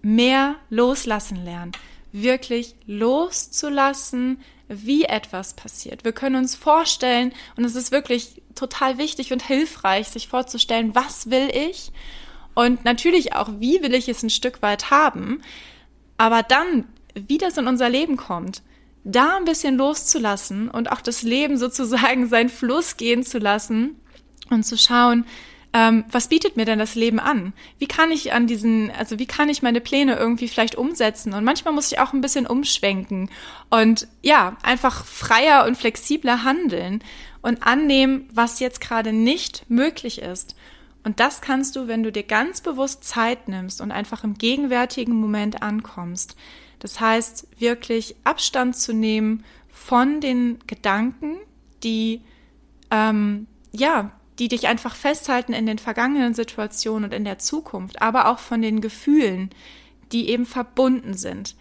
mehr 0.00 0.54
loslassen 0.70 1.44
lernen. 1.44 1.72
Wirklich 2.12 2.74
loszulassen, 2.86 4.40
wie 4.68 5.04
etwas 5.04 5.54
passiert. 5.54 6.04
Wir 6.04 6.12
können 6.12 6.36
uns 6.36 6.54
vorstellen, 6.54 7.32
und 7.56 7.64
es 7.64 7.74
ist 7.74 7.90
wirklich 7.90 8.42
total 8.54 8.98
wichtig 8.98 9.32
und 9.32 9.42
hilfreich, 9.42 10.08
sich 10.08 10.28
vorzustellen, 10.28 10.94
was 10.94 11.30
will 11.30 11.50
ich 11.52 11.92
und 12.54 12.84
natürlich 12.84 13.34
auch, 13.34 13.48
wie 13.58 13.82
will 13.82 13.94
ich 13.94 14.08
es 14.08 14.22
ein 14.22 14.30
Stück 14.30 14.62
weit 14.62 14.90
haben. 14.90 15.42
Aber 16.16 16.42
dann, 16.42 16.86
wie 17.14 17.38
das 17.38 17.56
in 17.56 17.66
unser 17.66 17.88
Leben 17.88 18.16
kommt, 18.16 18.62
da 19.04 19.36
ein 19.36 19.44
bisschen 19.44 19.76
loszulassen 19.76 20.68
und 20.68 20.90
auch 20.90 21.00
das 21.00 21.22
Leben 21.22 21.56
sozusagen 21.56 22.28
seinen 22.28 22.48
Fluss 22.48 22.96
gehen 22.96 23.22
zu 23.22 23.38
lassen 23.38 23.96
und 24.50 24.64
zu 24.64 24.76
schauen, 24.76 25.24
ähm, 25.78 26.04
was 26.10 26.26
bietet 26.26 26.56
mir 26.56 26.64
denn 26.64 26.80
das 26.80 26.96
Leben 26.96 27.20
an? 27.20 27.52
Wie 27.78 27.86
kann 27.86 28.10
ich 28.10 28.32
an 28.32 28.48
diesen, 28.48 28.90
also 28.90 29.20
wie 29.20 29.26
kann 29.26 29.48
ich 29.48 29.62
meine 29.62 29.80
Pläne 29.80 30.16
irgendwie 30.16 30.48
vielleicht 30.48 30.74
umsetzen? 30.74 31.34
Und 31.34 31.44
manchmal 31.44 31.72
muss 31.72 31.92
ich 31.92 32.00
auch 32.00 32.12
ein 32.12 32.20
bisschen 32.20 32.48
umschwenken 32.48 33.30
und 33.70 34.08
ja, 34.20 34.56
einfach 34.64 35.04
freier 35.04 35.66
und 35.66 35.76
flexibler 35.76 36.42
handeln 36.42 37.04
und 37.42 37.62
annehmen, 37.62 38.28
was 38.32 38.58
jetzt 38.58 38.80
gerade 38.80 39.12
nicht 39.12 39.66
möglich 39.70 40.20
ist. 40.20 40.56
Und 41.04 41.20
das 41.20 41.42
kannst 41.42 41.76
du, 41.76 41.86
wenn 41.86 42.02
du 42.02 42.10
dir 42.10 42.24
ganz 42.24 42.60
bewusst 42.60 43.04
Zeit 43.04 43.46
nimmst 43.46 43.80
und 43.80 43.92
einfach 43.92 44.24
im 44.24 44.34
gegenwärtigen 44.34 45.14
Moment 45.14 45.62
ankommst. 45.62 46.34
Das 46.80 46.98
heißt, 46.98 47.46
wirklich 47.60 48.16
Abstand 48.24 48.76
zu 48.76 48.92
nehmen 48.92 49.44
von 49.68 50.20
den 50.20 50.58
Gedanken, 50.66 51.36
die, 51.84 52.22
ähm, 52.90 53.46
ja, 53.70 54.10
die 54.38 54.48
dich 54.48 54.66
einfach 54.68 54.94
festhalten 54.94 55.52
in 55.52 55.66
den 55.66 55.78
vergangenen 55.78 56.34
Situationen 56.34 57.04
und 57.10 57.14
in 57.14 57.24
der 57.24 57.38
Zukunft, 57.38 58.00
aber 58.02 58.28
auch 58.28 58.38
von 58.38 58.62
den 58.62 58.80
Gefühlen, 58.80 59.50
die 60.12 60.30
eben 60.30 60.46
verbunden 60.46 61.14
sind 61.14 61.54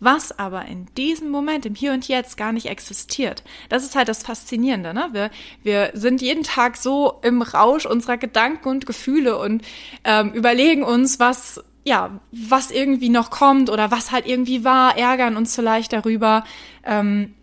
was 0.00 0.38
aber 0.38 0.66
in 0.66 0.86
diesem 0.96 1.30
Moment, 1.30 1.66
im 1.66 1.74
Hier 1.74 1.92
und 1.92 2.06
Jetzt 2.06 2.36
gar 2.36 2.52
nicht 2.52 2.66
existiert. 2.66 3.42
Das 3.68 3.84
ist 3.84 3.96
halt 3.96 4.08
das 4.08 4.22
Faszinierende. 4.22 4.94
Ne? 4.94 5.08
Wir, 5.12 5.30
wir 5.62 5.90
sind 5.94 6.22
jeden 6.22 6.44
Tag 6.44 6.76
so 6.76 7.18
im 7.22 7.42
Rausch 7.42 7.86
unserer 7.86 8.16
Gedanken 8.16 8.68
und 8.68 8.86
Gefühle 8.86 9.38
und 9.38 9.62
ähm, 10.04 10.32
überlegen 10.32 10.82
uns, 10.82 11.18
was 11.18 11.62
ja, 11.84 12.20
was 12.32 12.70
irgendwie 12.70 13.08
noch 13.08 13.30
kommt 13.30 13.70
oder 13.70 13.90
was 13.90 14.12
halt 14.12 14.26
irgendwie 14.26 14.62
war, 14.62 14.98
ärgern 14.98 15.36
uns 15.36 15.54
vielleicht 15.54 15.94
darüber 15.94 16.44
ähm, 16.84 17.34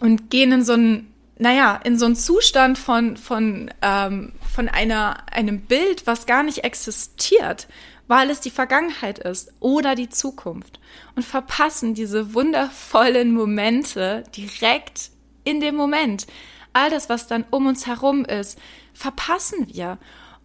und 0.00 0.30
gehen 0.30 0.52
in 0.52 0.62
so 0.62 0.74
ein, 0.74 1.12
naja, 1.38 1.80
in 1.84 1.98
so 1.98 2.06
einen 2.06 2.16
Zustand 2.16 2.78
von, 2.78 3.16
von, 3.16 3.70
ähm, 3.82 4.32
von 4.52 4.68
einer, 4.68 5.32
einem 5.32 5.60
Bild, 5.62 6.06
was 6.06 6.26
gar 6.26 6.42
nicht 6.42 6.64
existiert, 6.64 7.68
weil 8.08 8.30
es 8.30 8.40
die 8.40 8.50
Vergangenheit 8.50 9.18
ist 9.18 9.52
oder 9.60 9.94
die 9.94 10.08
Zukunft 10.08 10.80
und 11.14 11.24
verpassen 11.24 11.94
diese 11.94 12.34
wundervollen 12.34 13.32
Momente 13.32 14.24
direkt 14.36 15.10
in 15.44 15.60
dem 15.60 15.76
Moment. 15.76 16.26
All 16.72 16.90
das, 16.90 17.08
was 17.08 17.26
dann 17.26 17.44
um 17.50 17.66
uns 17.66 17.86
herum 17.86 18.24
ist, 18.24 18.58
verpassen 18.92 19.68
wir. 19.72 19.98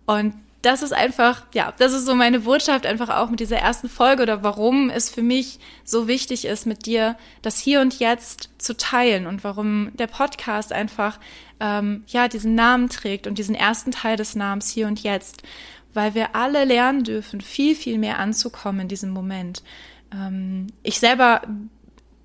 Und 0.05 0.35
das 0.63 0.82
ist 0.82 0.93
einfach, 0.93 1.46
ja, 1.53 1.74
das 1.77 1.91
ist 1.91 2.05
so 2.05 2.15
meine 2.15 2.39
Botschaft 2.39 2.86
einfach 2.86 3.10
auch 3.10 3.29
mit 3.29 3.41
dieser 3.41 3.58
ersten 3.58 3.89
Folge 3.89 4.24
oder 4.24 4.43
warum 4.43 4.89
es 4.89 5.10
für 5.10 5.22
mich 5.22 5.60
so 5.84 6.08
wichtig 6.08 6.46
ist, 6.46 6.65
mit 6.65 6.86
dir 6.86 7.17
das 7.41 7.60
Hier 7.60 7.82
und 7.82 8.00
Jetzt 8.00 8.50
zu 8.58 8.75
teilen 8.77 9.27
und 9.27 9.43
warum 9.43 9.91
der 9.96 10.08
Podcast 10.08 10.72
einfach, 10.72 11.20
ähm, 11.60 12.05
ja, 12.08 12.29
diesen 12.29 12.55
Namen 12.55 12.88
trägt 12.88 13.27
und 13.27 13.38
diesen 13.38 13.55
ersten 13.55 13.91
Teil 13.91 14.15
des 14.15 14.36
Namens 14.36 14.70
Hier 14.70 14.88
und 14.88 15.03
Jetzt, 15.03 15.43
weil 15.93 16.15
wir 16.15 16.34
alle 16.34 16.63
lernen 16.63 17.03
dürfen, 17.03 17.41
viel, 17.41 17.75
viel 17.75 17.98
mehr 17.98 18.17
anzukommen 18.20 18.82
in 18.82 18.88
diesem 18.88 19.10
Moment. 19.10 19.63
Ähm, 20.13 20.67
ich 20.82 20.98
selber 20.98 21.41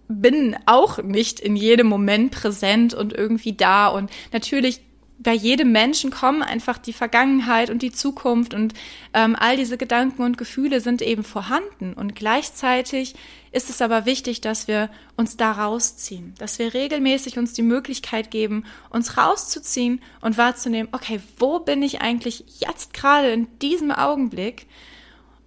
bin 0.07 0.57
auch 0.64 1.02
nicht 1.02 1.40
in 1.40 1.57
jedem 1.57 1.88
Moment 1.88 2.30
präsent 2.30 2.95
und 2.95 3.12
irgendwie 3.12 3.52
da 3.54 3.88
und 3.88 4.11
natürlich 4.33 4.80
bei 5.20 5.32
jedem 5.32 5.72
Menschen 5.72 6.10
kommen 6.10 6.42
einfach 6.42 6.78
die 6.78 6.92
Vergangenheit 6.92 7.70
und 7.70 7.82
die 7.82 7.90
Zukunft 7.90 8.54
und 8.54 8.72
ähm, 9.14 9.34
all 9.38 9.56
diese 9.56 9.76
Gedanken 9.76 10.22
und 10.22 10.38
Gefühle 10.38 10.80
sind 10.80 11.02
eben 11.02 11.25
vorhanden. 11.25 11.92
Und 11.92 12.14
gleichzeitig 12.14 13.16
ist 13.50 13.68
es 13.68 13.82
aber 13.82 14.06
wichtig, 14.06 14.40
dass 14.40 14.68
wir 14.68 14.90
uns 15.16 15.37
da 15.37 15.52
rausziehen, 15.52 16.34
dass 16.38 16.60
wir 16.60 16.72
regelmäßig 16.72 17.37
uns 17.37 17.52
die 17.52 17.62
Möglichkeit 17.62 18.30
geben, 18.30 18.64
uns 18.90 19.16
rauszuziehen 19.16 20.00
und 20.20 20.38
wahrzunehmen, 20.38 20.88
okay, 20.92 21.20
wo 21.37 21.58
bin 21.58 21.82
ich 21.82 22.00
eigentlich 22.00 22.44
jetzt 22.60 22.94
gerade 22.94 23.30
in 23.30 23.48
diesem 23.58 23.90
Augenblick? 23.90 24.66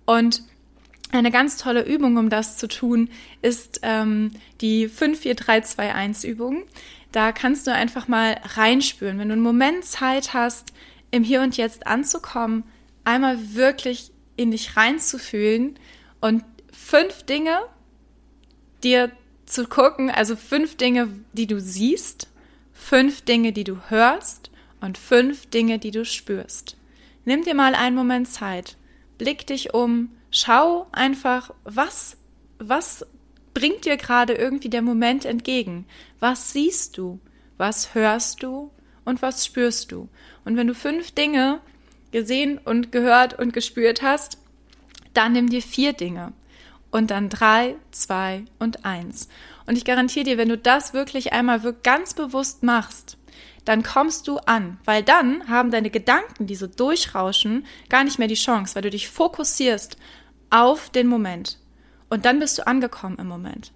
Und 0.05 0.43
eine 1.13 1.31
ganz 1.31 1.57
tolle 1.57 1.85
Übung, 1.85 2.17
um 2.17 2.29
das 2.29 2.57
zu 2.57 2.67
tun, 2.67 3.09
ist 3.41 3.79
ähm, 3.83 4.31
die 4.59 4.89
54321-Übung. 4.89 6.63
Da 7.11 7.31
kannst 7.31 7.67
du 7.67 7.73
einfach 7.73 8.07
mal 8.07 8.39
reinspüren, 8.55 9.19
wenn 9.19 9.29
du 9.29 9.33
einen 9.33 9.41
Moment 9.41 9.83
Zeit 9.85 10.33
hast, 10.33 10.73
im 11.11 11.23
Hier 11.23 11.41
und 11.41 11.57
Jetzt 11.57 11.87
anzukommen, 11.87 12.63
einmal 13.03 13.53
wirklich 13.53 14.11
in 14.37 14.51
dich 14.51 14.77
reinzufühlen 14.77 15.77
und 16.21 16.43
fünf 16.71 17.23
Dinge 17.23 17.59
dir 18.83 19.11
zu 19.45 19.67
gucken, 19.67 20.09
also 20.09 20.35
fünf 20.35 20.77
Dinge, 20.77 21.09
die 21.33 21.47
du 21.47 21.59
siehst, 21.59 22.29
fünf 22.71 23.21
Dinge, 23.21 23.51
die 23.51 23.65
du 23.65 23.77
hörst 23.89 24.49
und 24.79 24.97
fünf 24.97 25.47
Dinge, 25.47 25.79
die 25.79 25.91
du 25.91 26.05
spürst. 26.05 26.77
Nimm 27.25 27.43
dir 27.43 27.53
mal 27.53 27.75
einen 27.75 27.95
Moment 27.95 28.29
Zeit, 28.29 28.77
blick 29.17 29.45
dich 29.45 29.73
um, 29.73 30.09
schau 30.31 30.87
einfach, 30.91 31.53
was, 31.63 32.17
was 32.57 33.05
bringt 33.53 33.86
dir 33.86 33.98
gerade 33.98 34.34
irgendwie 34.34 34.70
der 34.70 34.81
Moment 34.81 35.25
entgegen? 35.25 35.86
Was 36.20 36.53
siehst 36.53 36.98
du? 36.98 37.20
Was 37.58 37.93
hörst 37.93 38.43
du? 38.43 38.72
Und 39.03 39.22
was 39.22 39.46
spürst 39.46 39.91
du? 39.91 40.10
Und 40.46 40.58
wenn 40.58 40.67
du 40.67 40.75
fünf 40.75 41.12
Dinge 41.12 41.60
gesehen 42.12 42.58
und 42.58 42.91
gehört 42.91 43.38
und 43.38 43.53
gespürt 43.53 44.01
hast, 44.01 44.38
dann 45.13 45.34
nimm 45.34 45.50
dir 45.50 45.62
vier 45.62 45.93
Dinge. 45.93 46.34
Und 46.91 47.10
dann 47.10 47.29
drei, 47.29 47.75
zwei 47.91 48.43
und 48.60 48.86
eins. 48.86 49.29
Und 49.65 49.77
ich 49.77 49.86
garantiere 49.86 50.25
dir, 50.25 50.38
wenn 50.38 50.50
du 50.50 50.58
das 50.58 50.93
wirklich 50.93 51.31
einmal 51.31 51.62
ganz 51.84 52.13
bewusst 52.13 52.63
machst, 52.63 53.17
dann 53.63 53.84
kommst 53.84 54.27
du 54.27 54.38
an, 54.38 54.79
weil 54.86 55.03
dann 55.03 55.48
haben 55.48 55.72
deine 55.72 55.89
Gedanken, 55.89 56.48
die 56.48 56.55
so 56.55 56.67
durchrauschen, 56.67 57.65
gar 57.89 58.03
nicht 58.03 58.20
mehr 58.20 58.27
die 58.27 58.34
Chance, 58.34 58.75
weil 58.75 58.81
du 58.81 58.89
dich 58.89 59.08
fokussierst 59.08 59.98
auf 60.50 60.89
den 60.89 61.08
Moment. 61.08 61.60
Und 62.11 62.25
dann 62.25 62.39
bist 62.39 62.59
du 62.59 62.67
angekommen 62.67 63.17
im 63.19 63.27
Moment. 63.27 63.71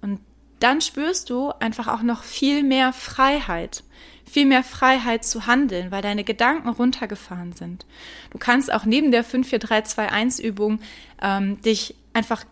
Und 0.00 0.20
dann 0.60 0.80
spürst 0.80 1.28
du 1.28 1.50
einfach 1.58 1.88
auch 1.88 2.02
noch 2.02 2.22
viel 2.22 2.62
mehr 2.62 2.92
Freiheit. 2.92 3.82
Viel 4.30 4.46
mehr 4.46 4.62
Freiheit 4.62 5.24
zu 5.24 5.48
handeln, 5.48 5.90
weil 5.90 6.00
deine 6.00 6.22
Gedanken 6.22 6.68
runtergefahren 6.68 7.52
sind. 7.52 7.86
Du 8.30 8.38
kannst 8.38 8.72
auch 8.72 8.84
neben 8.84 9.10
der 9.10 9.24
54321-Übung 9.24 10.78
ähm, 11.20 11.60
dich 11.62 11.96
einfach 12.12 12.44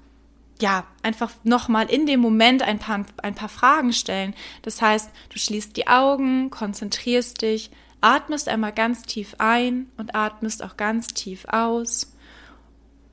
ja, 0.61 0.89
einfach 1.05 1.31
nochmal 1.45 1.89
in 1.89 2.07
dem 2.07 2.19
Moment 2.19 2.63
ein 2.63 2.81
paar, 2.81 3.07
ein 3.19 3.37
paar 3.37 3.49
Fragen 3.49 3.93
stellen. 3.93 4.35
Das 4.63 4.83
heißt, 4.83 5.09
du 5.29 5.39
schließt 5.39 5.77
die 5.77 5.87
Augen, 5.87 6.51
konzentrierst 6.51 7.43
dich, 7.43 7.71
atmest 8.01 8.49
einmal 8.49 8.73
ganz 8.73 9.03
tief 9.03 9.37
ein 9.39 9.87
und 9.99 10.17
atmest 10.17 10.65
auch 10.65 10.77
ganz 10.77 11.07
tief 11.15 11.45
aus. 11.45 12.13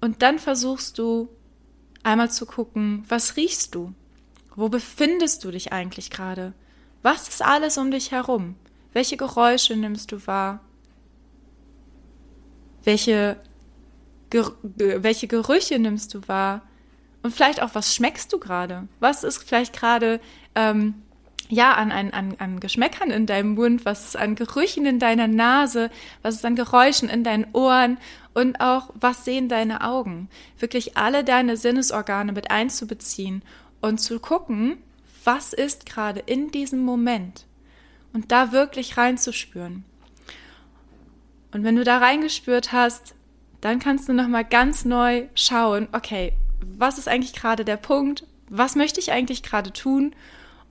Und 0.02 0.24
dann 0.24 0.40
versuchst 0.40 0.98
du 0.98 1.30
einmal 2.06 2.32
zu 2.32 2.46
gucken, 2.46 3.04
was 3.08 3.36
riechst 3.36 3.76
du? 3.76 3.94
Wo 4.56 4.70
befindest 4.70 5.44
du 5.44 5.52
dich 5.52 5.74
eigentlich 5.74 6.10
gerade? 6.10 6.54
Was 7.02 7.28
ist 7.28 7.44
alles 7.44 7.78
um 7.78 7.92
dich 7.92 8.12
herum? 8.12 8.56
Welche 8.94 9.18
Geräusche 9.18 9.76
nimmst 9.76 10.12
du 10.12 10.26
wahr? 10.28 10.62
Welche, 12.84 13.38
Ger 14.30 14.52
welche 14.64 15.28
Gerüche 15.28 15.80
nimmst 15.80 16.14
du 16.14 16.28
wahr? 16.28 16.62
Und 17.24 17.32
vielleicht 17.32 17.62
auch, 17.62 17.74
was 17.74 17.96
schmeckst 17.96 18.32
du 18.32 18.40
gerade? 18.40 18.88
Was 19.00 19.24
ist 19.24 19.44
vielleicht 19.44 19.74
gerade 19.74 20.22
ähm, 20.54 21.02
ja, 21.50 21.74
an, 21.74 21.92
an, 21.92 22.12
an, 22.12 22.36
an 22.40 22.60
Geschmäckern 22.60 23.12
in 23.12 23.26
deinem 23.26 23.54
Mund, 23.54 23.86
was 23.86 24.06
ist 24.06 24.18
an 24.18 24.36
Gerüchen 24.36 24.86
in 24.86 25.00
deiner 25.00 25.28
Nase, 25.28 25.92
was 26.22 26.36
ist 26.36 26.46
an 26.46 26.56
Geräuschen 26.56 27.10
in 27.10 27.24
deinen 27.24 27.48
Ohren 27.54 27.98
und 28.34 28.60
auch, 28.60 28.90
was 28.96 29.26
sehen 29.26 29.48
deine 29.48 29.82
Augen? 29.82 30.30
Wirklich 30.60 30.98
alle 30.98 31.24
deine 31.24 31.58
Sinnesorgane 31.58 32.32
mit 32.32 32.52
einzubeziehen 32.52 33.44
und 33.82 34.00
zu 34.00 34.20
gucken, 34.20 34.78
was 35.24 35.54
ist 35.54 35.86
gerade 35.86 36.20
in 36.20 36.52
diesem 36.52 36.84
Moment 36.84 37.46
und 38.14 38.32
da 38.32 38.52
wirklich 38.52 38.98
reinzuspüren. 38.98 39.84
Und 41.52 41.64
wenn 41.64 41.76
du 41.76 41.84
da 41.84 42.00
reingespürt 42.00 42.72
hast, 42.72 43.16
dann 43.62 43.80
kannst 43.80 44.10
du 44.10 44.14
nochmal 44.14 44.46
ganz 44.46 44.86
neu 44.86 45.28
schauen, 45.36 45.88
okay, 45.92 46.34
was 46.62 46.98
ist 46.98 47.08
eigentlich 47.08 47.34
gerade 47.34 47.66
der 47.66 47.78
Punkt? 47.78 48.26
Was 48.50 48.76
möchte 48.76 49.00
ich 49.00 49.12
eigentlich 49.12 49.44
gerade 49.44 49.72
tun? 49.72 50.16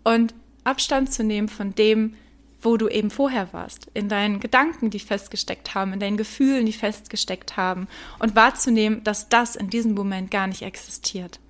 Und 0.04 0.34
Abstand 0.64 1.12
zu 1.12 1.22
nehmen 1.22 1.48
von 1.48 1.74
dem, 1.74 2.14
wo 2.60 2.76
du 2.76 2.88
eben 2.88 3.10
vorher 3.10 3.52
warst, 3.52 3.88
in 3.92 4.08
deinen 4.08 4.40
Gedanken, 4.40 4.90
die 4.90 4.98
festgesteckt 4.98 5.74
haben, 5.74 5.92
in 5.92 6.00
deinen 6.00 6.16
Gefühlen, 6.16 6.64
die 6.64 6.72
festgesteckt 6.72 7.56
haben 7.56 7.88
und 8.18 8.34
wahrzunehmen, 8.34 9.04
dass 9.04 9.28
das 9.28 9.54
in 9.54 9.68
diesem 9.68 9.94
Moment 9.94 10.30
gar 10.30 10.46
nicht 10.46 10.62
existiert. 10.62 11.40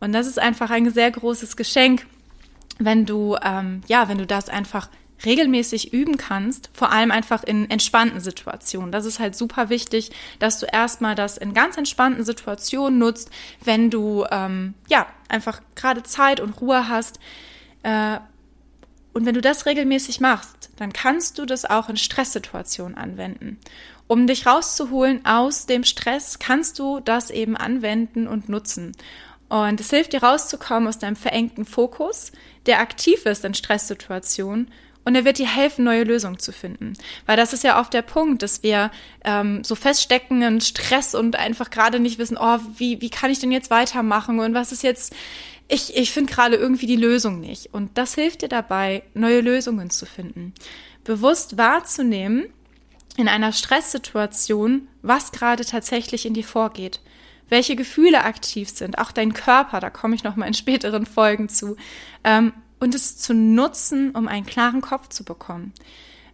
Und 0.00 0.12
das 0.12 0.26
ist 0.26 0.38
einfach 0.38 0.70
ein 0.70 0.90
sehr 0.90 1.10
großes 1.10 1.56
Geschenk, 1.56 2.06
wenn 2.78 3.06
du, 3.06 3.36
ähm, 3.42 3.80
ja, 3.88 4.08
wenn 4.08 4.18
du 4.18 4.26
das 4.26 4.48
einfach 4.48 4.88
regelmäßig 5.24 5.92
üben 5.92 6.16
kannst, 6.16 6.70
vor 6.72 6.92
allem 6.92 7.10
einfach 7.10 7.42
in 7.42 7.68
entspannten 7.70 8.20
Situationen. 8.20 8.92
Das 8.92 9.04
ist 9.04 9.18
halt 9.18 9.34
super 9.34 9.68
wichtig, 9.68 10.12
dass 10.38 10.60
du 10.60 10.66
erstmal 10.66 11.16
das 11.16 11.38
in 11.38 11.54
ganz 11.54 11.76
entspannten 11.76 12.24
Situationen 12.24 12.98
nutzt, 12.98 13.30
wenn 13.64 13.90
du 13.90 14.24
ähm, 14.30 14.74
ja 14.88 15.06
einfach 15.28 15.60
gerade 15.74 16.04
Zeit 16.04 16.40
und 16.40 16.60
Ruhe 16.60 16.88
hast. 16.88 17.18
Äh, 17.82 18.18
und 19.12 19.26
wenn 19.26 19.34
du 19.34 19.40
das 19.40 19.66
regelmäßig 19.66 20.20
machst, 20.20 20.70
dann 20.76 20.92
kannst 20.92 21.38
du 21.38 21.44
das 21.44 21.64
auch 21.64 21.88
in 21.88 21.96
Stresssituationen 21.96 22.96
anwenden. 22.96 23.58
Um 24.06 24.26
dich 24.26 24.46
rauszuholen 24.46 25.26
aus 25.26 25.66
dem 25.66 25.84
Stress, 25.84 26.38
kannst 26.38 26.78
du 26.78 27.00
das 27.00 27.30
eben 27.30 27.56
anwenden 27.56 28.26
und 28.26 28.48
nutzen. 28.48 28.92
Und 29.48 29.80
es 29.80 29.90
hilft 29.90 30.12
dir 30.12 30.22
rauszukommen 30.22 30.88
aus 30.88 30.98
deinem 30.98 31.16
verengten 31.16 31.64
Fokus, 31.64 32.32
der 32.66 32.80
aktiv 32.80 33.26
ist 33.26 33.44
in 33.44 33.54
Stresssituationen. 33.54 34.70
Und 35.04 35.14
er 35.14 35.24
wird 35.24 35.38
dir 35.38 35.48
helfen, 35.48 35.84
neue 35.84 36.04
Lösungen 36.04 36.38
zu 36.38 36.52
finden. 36.52 36.92
Weil 37.24 37.38
das 37.38 37.54
ist 37.54 37.64
ja 37.64 37.80
oft 37.80 37.94
der 37.94 38.02
Punkt, 38.02 38.42
dass 38.42 38.62
wir 38.62 38.90
ähm, 39.24 39.64
so 39.64 39.74
feststecken 39.74 40.42
in 40.42 40.60
Stress 40.60 41.14
und 41.14 41.34
einfach 41.34 41.70
gerade 41.70 41.98
nicht 41.98 42.18
wissen, 42.18 42.36
oh, 42.38 42.58
wie, 42.76 43.00
wie 43.00 43.08
kann 43.08 43.30
ich 43.30 43.38
denn 43.38 43.50
jetzt 43.50 43.70
weitermachen 43.70 44.38
und 44.38 44.52
was 44.52 44.70
ist 44.70 44.82
jetzt 44.82 45.14
ich, 45.68 45.96
ich 45.96 46.10
finde 46.12 46.32
gerade 46.32 46.56
irgendwie 46.56 46.86
die 46.86 46.96
Lösung 46.96 47.40
nicht. 47.40 47.72
Und 47.72 47.96
das 47.98 48.14
hilft 48.14 48.42
dir 48.42 48.48
dabei, 48.48 49.02
neue 49.14 49.42
Lösungen 49.42 49.90
zu 49.90 50.06
finden. 50.06 50.54
Bewusst 51.04 51.58
wahrzunehmen 51.58 52.46
in 53.16 53.28
einer 53.28 53.52
Stresssituation, 53.52 54.88
was 55.02 55.30
gerade 55.32 55.64
tatsächlich 55.64 56.24
in 56.24 56.34
dir 56.34 56.44
vorgeht. 56.44 57.00
Welche 57.50 57.76
Gefühle 57.76 58.24
aktiv 58.24 58.68
sind, 58.68 58.98
auch 58.98 59.12
dein 59.12 59.32
Körper, 59.32 59.80
da 59.80 59.90
komme 59.90 60.14
ich 60.14 60.24
nochmal 60.24 60.48
in 60.48 60.54
späteren 60.54 61.06
Folgen 61.06 61.48
zu. 61.48 61.76
Ähm, 62.24 62.52
und 62.80 62.94
es 62.94 63.18
zu 63.18 63.34
nutzen, 63.34 64.12
um 64.12 64.28
einen 64.28 64.46
klaren 64.46 64.80
Kopf 64.80 65.08
zu 65.08 65.24
bekommen. 65.24 65.72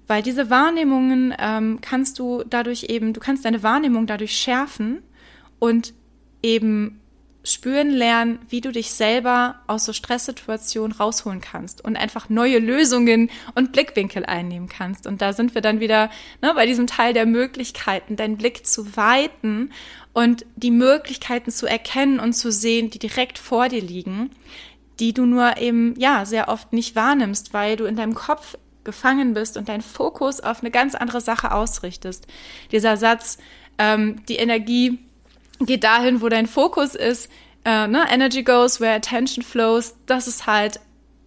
Weil 0.06 0.22
diese 0.22 0.50
Wahrnehmungen 0.50 1.34
ähm, 1.38 1.78
kannst 1.80 2.18
du 2.18 2.44
dadurch 2.44 2.84
eben, 2.84 3.14
du 3.14 3.20
kannst 3.20 3.44
deine 3.44 3.62
Wahrnehmung 3.62 4.06
dadurch 4.06 4.36
schärfen 4.36 5.02
und 5.58 5.94
eben 6.42 7.00
spüren 7.44 7.90
lernen, 7.90 8.38
wie 8.48 8.62
du 8.62 8.72
dich 8.72 8.92
selber 8.92 9.56
aus 9.66 9.84
so 9.84 9.92
Stresssituationen 9.92 10.96
rausholen 10.96 11.42
kannst 11.42 11.84
und 11.84 11.96
einfach 11.96 12.30
neue 12.30 12.58
Lösungen 12.58 13.30
und 13.54 13.72
Blickwinkel 13.72 14.24
einnehmen 14.24 14.68
kannst. 14.68 15.06
Und 15.06 15.20
da 15.20 15.34
sind 15.34 15.54
wir 15.54 15.60
dann 15.60 15.78
wieder 15.78 16.10
ne, 16.40 16.52
bei 16.54 16.66
diesem 16.66 16.86
Teil 16.86 17.12
der 17.12 17.26
Möglichkeiten, 17.26 18.16
deinen 18.16 18.38
Blick 18.38 18.66
zu 18.66 18.96
weiten 18.96 19.70
und 20.14 20.46
die 20.56 20.70
Möglichkeiten 20.70 21.50
zu 21.50 21.66
erkennen 21.66 22.18
und 22.18 22.32
zu 22.32 22.50
sehen, 22.50 22.88
die 22.88 22.98
direkt 22.98 23.38
vor 23.38 23.68
dir 23.68 23.82
liegen, 23.82 24.30
die 24.98 25.12
du 25.12 25.26
nur 25.26 25.58
eben, 25.58 25.94
ja, 25.98 26.24
sehr 26.24 26.48
oft 26.48 26.72
nicht 26.72 26.96
wahrnimmst, 26.96 27.52
weil 27.52 27.76
du 27.76 27.84
in 27.84 27.96
deinem 27.96 28.14
Kopf 28.14 28.56
gefangen 28.84 29.34
bist 29.34 29.56
und 29.56 29.68
deinen 29.68 29.82
Fokus 29.82 30.40
auf 30.40 30.60
eine 30.60 30.70
ganz 30.70 30.94
andere 30.94 31.20
Sache 31.20 31.52
ausrichtest. 31.52 32.26
Dieser 32.70 32.96
Satz, 32.96 33.38
ähm, 33.78 34.24
die 34.28 34.36
Energie 34.36 34.98
geht 35.60 35.84
dahin, 35.84 36.20
wo 36.20 36.28
dein 36.28 36.46
Fokus 36.46 36.94
ist. 36.94 37.30
Äh, 37.64 37.86
ne? 37.86 38.04
Energy 38.10 38.42
goes 38.42 38.80
where 38.80 38.94
attention 38.94 39.44
flows. 39.44 39.94
Das 40.06 40.26
ist 40.26 40.46
halt 40.46 40.80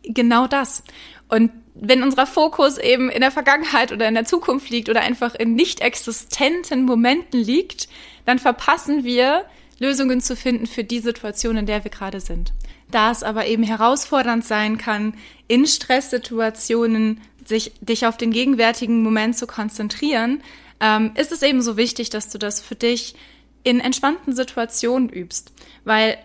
genau 0.03 0.47
das. 0.47 0.83
Und 1.29 1.51
wenn 1.75 2.03
unser 2.03 2.25
Fokus 2.25 2.77
eben 2.77 3.09
in 3.09 3.21
der 3.21 3.31
Vergangenheit 3.31 3.91
oder 3.91 4.07
in 4.07 4.15
der 4.15 4.25
Zukunft 4.25 4.69
liegt 4.69 4.89
oder 4.89 5.01
einfach 5.01 5.35
in 5.35 5.53
nicht 5.53 5.81
existenten 5.81 6.85
Momenten 6.85 7.39
liegt, 7.39 7.87
dann 8.25 8.39
verpassen 8.39 9.03
wir 9.03 9.45
Lösungen 9.79 10.21
zu 10.21 10.35
finden 10.35 10.65
für 10.65 10.83
die 10.83 10.99
Situation, 10.99 11.57
in 11.57 11.65
der 11.65 11.83
wir 11.83 11.91
gerade 11.91 12.19
sind. 12.19 12.53
Da 12.89 13.11
es 13.11 13.21
aber 13.21 13.45
eben 13.45 13.63
herausfordernd 13.63 14.45
sein 14.45 14.77
kann, 14.77 15.13
in 15.47 15.67
Stresssituationen 15.67 17.21
sich, 17.45 17.73
dich 17.81 18.05
auf 18.05 18.17
den 18.17 18.31
gegenwärtigen 18.31 19.03
Moment 19.03 19.37
zu 19.37 19.45
konzentrieren, 19.45 20.41
ähm, 20.79 21.11
ist 21.15 21.31
es 21.31 21.41
eben 21.43 21.61
so 21.61 21.77
wichtig, 21.77 22.09
dass 22.09 22.29
du 22.29 22.37
das 22.37 22.61
für 22.61 22.75
dich 22.75 23.15
in 23.63 23.79
entspannten 23.79 24.35
Situationen 24.35 25.09
übst, 25.09 25.51
weil 25.83 26.17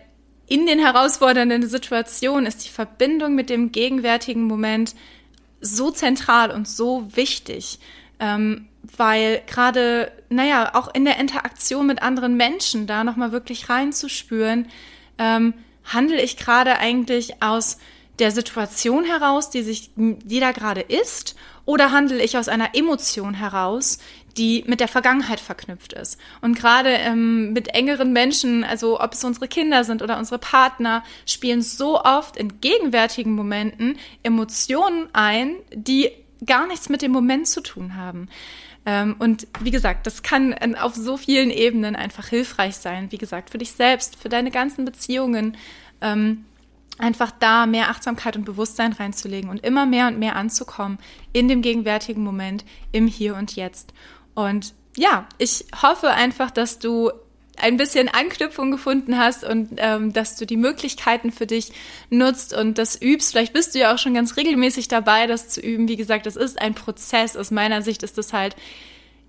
in 0.47 0.65
den 0.65 0.79
herausfordernden 0.79 1.67
Situationen 1.67 2.45
ist 2.45 2.65
die 2.65 2.69
Verbindung 2.69 3.35
mit 3.35 3.49
dem 3.49 3.71
gegenwärtigen 3.71 4.43
Moment 4.43 4.95
so 5.61 5.91
zentral 5.91 6.51
und 6.51 6.67
so 6.67 7.07
wichtig, 7.15 7.79
ähm, 8.19 8.67
weil 8.97 9.41
gerade, 9.47 10.11
naja, 10.29 10.71
auch 10.73 10.93
in 10.93 11.05
der 11.05 11.17
Interaktion 11.17 11.87
mit 11.87 12.01
anderen 12.01 12.35
Menschen 12.35 12.85
da 12.85 13.03
nochmal 13.03 13.31
wirklich 13.31 13.69
reinzuspüren, 13.69 14.67
ähm, 15.17 15.53
handle 15.85 16.21
ich 16.21 16.37
gerade 16.37 16.77
eigentlich 16.77 17.41
aus 17.41 17.77
der 18.19 18.31
Situation 18.31 19.05
heraus, 19.05 19.49
die 19.49 19.63
sich, 19.63 19.91
die 19.95 20.39
da 20.39 20.51
gerade 20.51 20.81
ist, 20.81 21.35
oder 21.65 21.91
handle 21.91 22.21
ich 22.21 22.37
aus 22.37 22.47
einer 22.47 22.75
Emotion 22.75 23.33
heraus, 23.33 23.99
die 24.37 24.63
mit 24.67 24.79
der 24.79 24.87
Vergangenheit 24.87 25.39
verknüpft 25.39 25.93
ist. 25.93 26.19
Und 26.41 26.57
gerade 26.57 26.89
ähm, 26.89 27.53
mit 27.53 27.69
engeren 27.69 28.13
Menschen, 28.13 28.63
also 28.63 28.99
ob 28.99 29.13
es 29.13 29.23
unsere 29.23 29.47
Kinder 29.47 29.83
sind 29.83 30.01
oder 30.01 30.17
unsere 30.17 30.39
Partner, 30.39 31.03
spielen 31.25 31.61
so 31.61 32.01
oft 32.01 32.37
in 32.37 32.59
gegenwärtigen 32.59 33.33
Momenten 33.33 33.97
Emotionen 34.23 35.07
ein, 35.13 35.55
die 35.73 36.11
gar 36.45 36.67
nichts 36.67 36.89
mit 36.89 37.01
dem 37.01 37.11
Moment 37.11 37.47
zu 37.47 37.61
tun 37.61 37.95
haben. 37.95 38.27
Ähm, 38.85 39.15
und 39.19 39.47
wie 39.61 39.71
gesagt, 39.71 40.07
das 40.07 40.23
kann 40.23 40.55
auf 40.75 40.95
so 40.95 41.17
vielen 41.17 41.51
Ebenen 41.51 41.95
einfach 41.95 42.27
hilfreich 42.27 42.75
sein. 42.75 43.11
Wie 43.11 43.17
gesagt, 43.17 43.49
für 43.49 43.57
dich 43.57 43.71
selbst, 43.71 44.15
für 44.15 44.29
deine 44.29 44.51
ganzen 44.51 44.83
Beziehungen. 44.83 45.57
Ähm, 46.01 46.45
einfach 46.97 47.31
da 47.31 47.65
mehr 47.65 47.89
Achtsamkeit 47.89 48.35
und 48.35 48.45
Bewusstsein 48.45 48.93
reinzulegen 48.93 49.49
und 49.49 49.63
immer 49.63 49.85
mehr 49.85 50.07
und 50.07 50.19
mehr 50.19 50.35
anzukommen 50.35 50.99
in 51.31 51.47
dem 51.47 51.61
gegenwärtigen 51.61 52.23
Moment, 52.23 52.65
im 52.91 53.07
Hier 53.07 53.35
und 53.35 53.55
Jetzt. 53.55 53.93
Und 54.35 54.73
ja, 54.95 55.27
ich 55.37 55.65
hoffe 55.81 56.09
einfach, 56.09 56.51
dass 56.51 56.79
du 56.79 57.11
ein 57.57 57.77
bisschen 57.77 58.09
Anknüpfung 58.09 58.71
gefunden 58.71 59.17
hast 59.17 59.43
und 59.43 59.69
ähm, 59.77 60.11
dass 60.11 60.37
du 60.37 60.45
die 60.45 60.57
Möglichkeiten 60.57 61.31
für 61.31 61.45
dich 61.45 61.71
nutzt 62.09 62.53
und 62.53 62.77
das 62.77 62.99
übst. 62.99 63.31
Vielleicht 63.31 63.53
bist 63.53 63.75
du 63.75 63.79
ja 63.79 63.93
auch 63.93 63.99
schon 63.99 64.15
ganz 64.15 64.37
regelmäßig 64.37 64.87
dabei, 64.87 65.27
das 65.27 65.49
zu 65.49 65.61
üben. 65.61 65.87
Wie 65.87 65.95
gesagt, 65.95 66.25
das 66.25 66.35
ist 66.35 66.59
ein 66.59 66.73
Prozess. 66.73 67.37
Aus 67.37 67.51
meiner 67.51 67.81
Sicht 67.81 68.01
ist 68.01 68.17
das 68.17 68.33
halt 68.33 68.55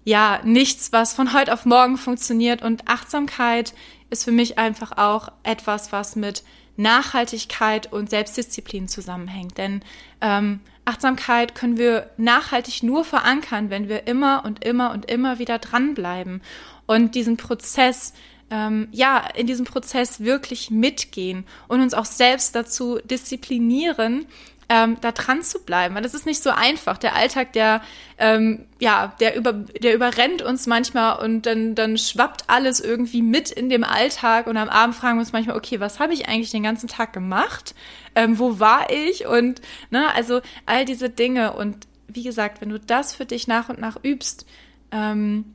ja 0.04 0.40
nichts, 0.44 0.92
was 0.92 1.14
von 1.14 1.32
heute 1.32 1.52
auf 1.52 1.64
morgen 1.64 1.96
funktioniert. 1.96 2.62
Und 2.62 2.88
Achtsamkeit 2.88 3.74
ist 4.10 4.24
für 4.24 4.32
mich 4.32 4.58
einfach 4.58 4.96
auch 4.98 5.30
etwas, 5.42 5.92
was 5.92 6.16
mit 6.16 6.44
Nachhaltigkeit 6.76 7.92
und 7.92 8.10
Selbstdisziplin 8.10 8.88
zusammenhängt. 8.88 9.58
Denn 9.58 9.82
ähm, 10.20 10.60
Achtsamkeit 10.84 11.54
können 11.54 11.78
wir 11.78 12.10
nachhaltig 12.16 12.82
nur 12.82 13.04
verankern, 13.04 13.70
wenn 13.70 13.88
wir 13.88 14.06
immer 14.06 14.44
und 14.44 14.64
immer 14.64 14.92
und 14.92 15.10
immer 15.10 15.38
wieder 15.38 15.58
dranbleiben 15.58 16.42
und 16.86 17.14
diesen 17.14 17.36
Prozess 17.36 18.12
ähm, 18.50 18.88
ja, 18.92 19.26
in 19.34 19.46
diesem 19.46 19.64
Prozess 19.64 20.20
wirklich 20.20 20.70
mitgehen 20.70 21.44
und 21.66 21.80
uns 21.80 21.94
auch 21.94 22.04
selbst 22.04 22.54
dazu 22.54 22.98
disziplinieren, 23.02 24.26
ähm, 24.74 24.96
da 25.00 25.12
dran 25.12 25.42
zu 25.42 25.60
bleiben, 25.60 25.94
weil 25.94 26.02
das 26.02 26.14
ist 26.14 26.26
nicht 26.26 26.42
so 26.42 26.50
einfach. 26.50 26.98
Der 26.98 27.14
Alltag, 27.14 27.52
der 27.52 27.80
ähm, 28.18 28.66
ja, 28.80 29.14
der 29.20 29.36
über, 29.36 29.52
der 29.52 29.94
überrennt 29.94 30.42
uns 30.42 30.66
manchmal 30.66 31.24
und 31.24 31.46
dann 31.46 31.76
dann 31.76 31.96
schwappt 31.96 32.44
alles 32.48 32.80
irgendwie 32.80 33.22
mit 33.22 33.52
in 33.52 33.70
dem 33.70 33.84
Alltag 33.84 34.48
und 34.48 34.56
am 34.56 34.68
Abend 34.68 34.96
fragen 34.96 35.16
wir 35.16 35.20
uns 35.20 35.32
manchmal, 35.32 35.56
okay, 35.56 35.78
was 35.78 36.00
habe 36.00 36.12
ich 36.12 36.28
eigentlich 36.28 36.50
den 36.50 36.64
ganzen 36.64 36.88
Tag 36.88 37.12
gemacht? 37.12 37.76
Ähm, 38.16 38.38
wo 38.40 38.58
war 38.58 38.90
ich? 38.90 39.26
Und 39.26 39.60
ne, 39.90 40.12
also 40.12 40.40
all 40.66 40.84
diese 40.84 41.08
Dinge 41.08 41.52
und 41.52 41.86
wie 42.08 42.24
gesagt, 42.24 42.60
wenn 42.60 42.70
du 42.70 42.80
das 42.80 43.14
für 43.14 43.26
dich 43.26 43.46
nach 43.46 43.68
und 43.68 43.78
nach 43.78 44.02
übst, 44.02 44.44
ähm, 44.90 45.54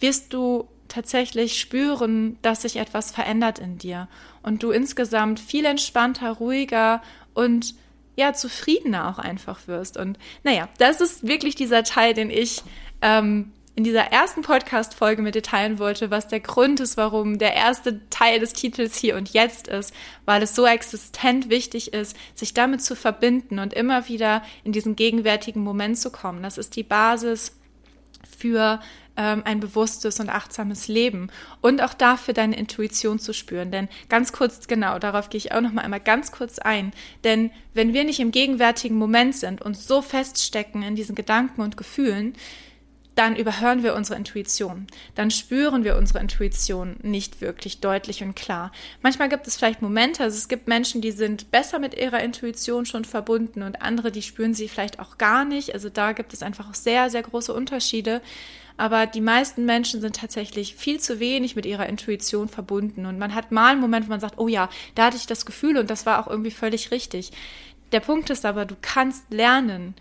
wirst 0.00 0.32
du 0.32 0.68
tatsächlich 0.88 1.60
spüren, 1.60 2.36
dass 2.42 2.62
sich 2.62 2.76
etwas 2.76 3.12
verändert 3.12 3.60
in 3.60 3.78
dir 3.78 4.08
und 4.42 4.64
du 4.64 4.72
insgesamt 4.72 5.38
viel 5.38 5.64
entspannter, 5.66 6.32
ruhiger 6.32 7.00
und 7.32 7.74
ja, 8.16 8.32
zufriedener 8.32 9.08
auch 9.08 9.18
einfach 9.18 9.66
wirst. 9.66 9.96
Und 9.96 10.18
naja, 10.42 10.68
das 10.78 11.00
ist 11.00 11.26
wirklich 11.26 11.54
dieser 11.54 11.84
Teil, 11.84 12.14
den 12.14 12.30
ich 12.30 12.62
ähm, 13.02 13.52
in 13.76 13.84
dieser 13.84 14.12
ersten 14.12 14.42
Podcast-Folge 14.42 15.22
mit 15.22 15.34
dir 15.34 15.42
teilen 15.42 15.78
wollte, 15.78 16.10
was 16.10 16.28
der 16.28 16.40
Grund 16.40 16.80
ist, 16.80 16.96
warum 16.96 17.38
der 17.38 17.54
erste 17.54 18.08
Teil 18.10 18.40
des 18.40 18.52
Titels 18.52 18.96
hier 18.96 19.16
und 19.16 19.32
jetzt 19.32 19.68
ist, 19.68 19.94
weil 20.26 20.42
es 20.42 20.54
so 20.54 20.66
existent 20.66 21.48
wichtig 21.48 21.92
ist, 21.92 22.16
sich 22.34 22.52
damit 22.52 22.82
zu 22.82 22.94
verbinden 22.96 23.58
und 23.58 23.72
immer 23.72 24.08
wieder 24.08 24.42
in 24.64 24.72
diesen 24.72 24.96
gegenwärtigen 24.96 25.62
Moment 25.62 25.98
zu 25.98 26.10
kommen. 26.10 26.42
Das 26.42 26.58
ist 26.58 26.76
die 26.76 26.82
Basis 26.82 27.59
für 28.38 28.80
ähm, 29.16 29.42
ein 29.44 29.60
bewusstes 29.60 30.20
und 30.20 30.30
achtsames 30.30 30.88
Leben 30.88 31.30
und 31.60 31.82
auch 31.82 31.94
dafür 31.94 32.34
deine 32.34 32.56
Intuition 32.56 33.18
zu 33.18 33.32
spüren. 33.32 33.70
Denn 33.70 33.88
ganz 34.08 34.32
kurz, 34.32 34.66
genau, 34.66 34.98
darauf 34.98 35.28
gehe 35.28 35.38
ich 35.38 35.52
auch 35.52 35.60
noch 35.60 35.72
mal 35.72 35.82
einmal 35.82 36.00
ganz 36.00 36.32
kurz 36.32 36.58
ein. 36.58 36.92
Denn 37.24 37.50
wenn 37.74 37.92
wir 37.92 38.04
nicht 38.04 38.20
im 38.20 38.30
gegenwärtigen 38.30 38.96
Moment 38.96 39.36
sind 39.36 39.60
und 39.62 39.76
so 39.76 40.02
feststecken 40.02 40.82
in 40.82 40.96
diesen 40.96 41.14
Gedanken 41.14 41.60
und 41.60 41.76
Gefühlen, 41.76 42.34
dann 43.20 43.36
überhören 43.36 43.82
wir 43.82 43.94
unsere 43.94 44.16
Intuition. 44.16 44.86
Dann 45.14 45.30
spüren 45.30 45.84
wir 45.84 45.96
unsere 45.96 46.20
Intuition 46.20 46.96
nicht 47.02 47.42
wirklich 47.42 47.80
deutlich 47.80 48.22
und 48.22 48.34
klar. 48.34 48.72
Manchmal 49.02 49.28
gibt 49.28 49.46
es 49.46 49.58
vielleicht 49.58 49.82
Momente, 49.82 50.22
also 50.22 50.38
es 50.38 50.48
gibt 50.48 50.68
Menschen, 50.68 51.02
die 51.02 51.10
sind 51.10 51.50
besser 51.50 51.78
mit 51.78 51.92
ihrer 51.92 52.22
Intuition 52.22 52.86
schon 52.86 53.04
verbunden 53.04 53.62
und 53.62 53.82
andere, 53.82 54.10
die 54.10 54.22
spüren 54.22 54.54
sie 54.54 54.68
vielleicht 54.70 55.00
auch 55.00 55.18
gar 55.18 55.44
nicht. 55.44 55.74
Also 55.74 55.90
da 55.90 56.12
gibt 56.12 56.32
es 56.32 56.42
einfach 56.42 56.70
auch 56.70 56.74
sehr, 56.74 57.10
sehr 57.10 57.20
große 57.20 57.52
Unterschiede. 57.52 58.22
Aber 58.78 59.04
die 59.04 59.20
meisten 59.20 59.66
Menschen 59.66 60.00
sind 60.00 60.16
tatsächlich 60.16 60.74
viel 60.74 60.98
zu 60.98 61.20
wenig 61.20 61.56
mit 61.56 61.66
ihrer 61.66 61.90
Intuition 61.90 62.48
verbunden. 62.48 63.04
Und 63.04 63.18
man 63.18 63.34
hat 63.34 63.52
mal 63.52 63.72
einen 63.72 63.82
Moment, 63.82 64.06
wo 64.06 64.10
man 64.12 64.20
sagt, 64.20 64.38
oh 64.38 64.48
ja, 64.48 64.70
da 64.94 65.04
hatte 65.04 65.18
ich 65.18 65.26
das 65.26 65.44
Gefühl 65.44 65.76
und 65.76 65.90
das 65.90 66.06
war 66.06 66.24
auch 66.24 66.30
irgendwie 66.30 66.50
völlig 66.50 66.90
richtig. 66.90 67.32
Der 67.92 68.00
Punkt 68.00 68.30
ist 68.30 68.46
aber, 68.46 68.64
du 68.64 68.76
kannst 68.80 69.30
lernen, 69.30 69.94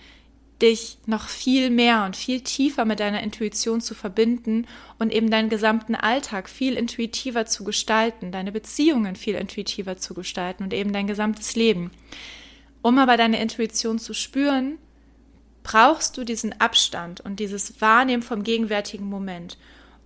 dich 0.62 0.98
noch 1.06 1.28
viel 1.28 1.70
mehr 1.70 2.04
und 2.06 2.16
viel 2.16 2.42
tiefer 2.42 2.86
mit 2.86 3.00
deiner 3.00 3.24
Intuition 3.24 3.82
zu 3.82 3.96
verbinden 3.96 4.68
und 4.98 5.14
eben 5.14 5.32
deinen 5.32 5.50
gesamten 5.50 5.96
Alltag 5.96 6.50
viel 6.50 6.76
intuitiver 6.76 7.46
zu 7.46 7.64
gestalten, 7.64 8.32
deine 8.32 8.52
Beziehungen 8.52 9.16
viel 9.16 9.36
intuitiver 9.36 9.98
zu 9.98 10.14
gestalten 10.14 10.64
und 10.64 10.74
eben 10.74 10.92
dein 10.92 11.08
gesamtes 11.08 11.56
Leben. 11.56 11.92
Um 12.82 12.98
aber 12.98 13.18
deine 13.18 13.42
Intuition 13.42 14.00
zu 14.00 14.14
spüren, 14.14 14.78
brauchst 15.64 16.18
du 16.18 16.24
diesen 16.24 16.60
Abstand 16.60 17.22
und 17.22 17.40
dieses 17.40 17.82
Wahrnehmen 17.82 18.24
vom 18.24 18.44
gegenwärtigen 18.44 19.06
Moment. 19.06 19.58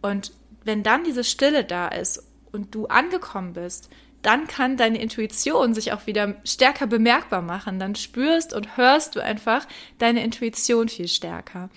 Und 0.02 0.32
wenn 0.64 0.84
dann 0.84 1.04
diese 1.04 1.24
Stille 1.24 1.64
da 1.64 1.88
ist 1.88 2.24
und 2.52 2.76
du 2.76 2.88
angekommen 2.88 3.54
bist, 3.54 3.90
dann 4.24 4.48
kann 4.48 4.78
deine 4.78 5.00
Intuition 5.00 5.74
sich 5.74 5.92
auch 5.92 6.08
wieder 6.08 6.36
stärker 6.44 6.88
bemerkbar 6.88 7.42
machen. 7.42 7.78
Dann 7.80 7.96
spürst 7.96 8.54
und 8.54 8.78
hörst 8.78 9.16
du 9.16 9.20
einfach 9.20 9.68
deine 10.00 10.24
Intuition 10.24 10.90
viel 10.90 11.08
stärker. 11.08 11.70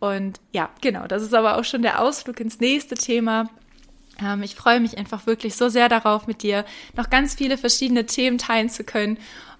Und 0.00 0.40
ja, 0.52 0.70
genau, 0.80 1.06
das 1.06 1.22
ist 1.22 1.34
aber 1.34 1.58
auch 1.58 1.64
schon 1.64 1.82
der 1.82 2.00
Ausflug 2.00 2.40
ins 2.40 2.58
nächste 2.58 2.94
Thema. 2.94 3.50
Ähm, 4.20 4.42
ich 4.42 4.56
freue 4.56 4.80
mich 4.80 4.96
einfach 4.98 5.26
wirklich 5.26 5.54
so 5.56 5.68
sehr 5.68 5.88
darauf, 5.88 6.26
mit 6.26 6.42
dir 6.42 6.64
noch 6.96 7.10
ganz 7.10 7.34
viele 7.34 7.58
verschiedene 7.58 8.06
Themen 8.06 8.38
teilen 8.38 8.70
zu 8.70 8.82
können. 8.82 9.18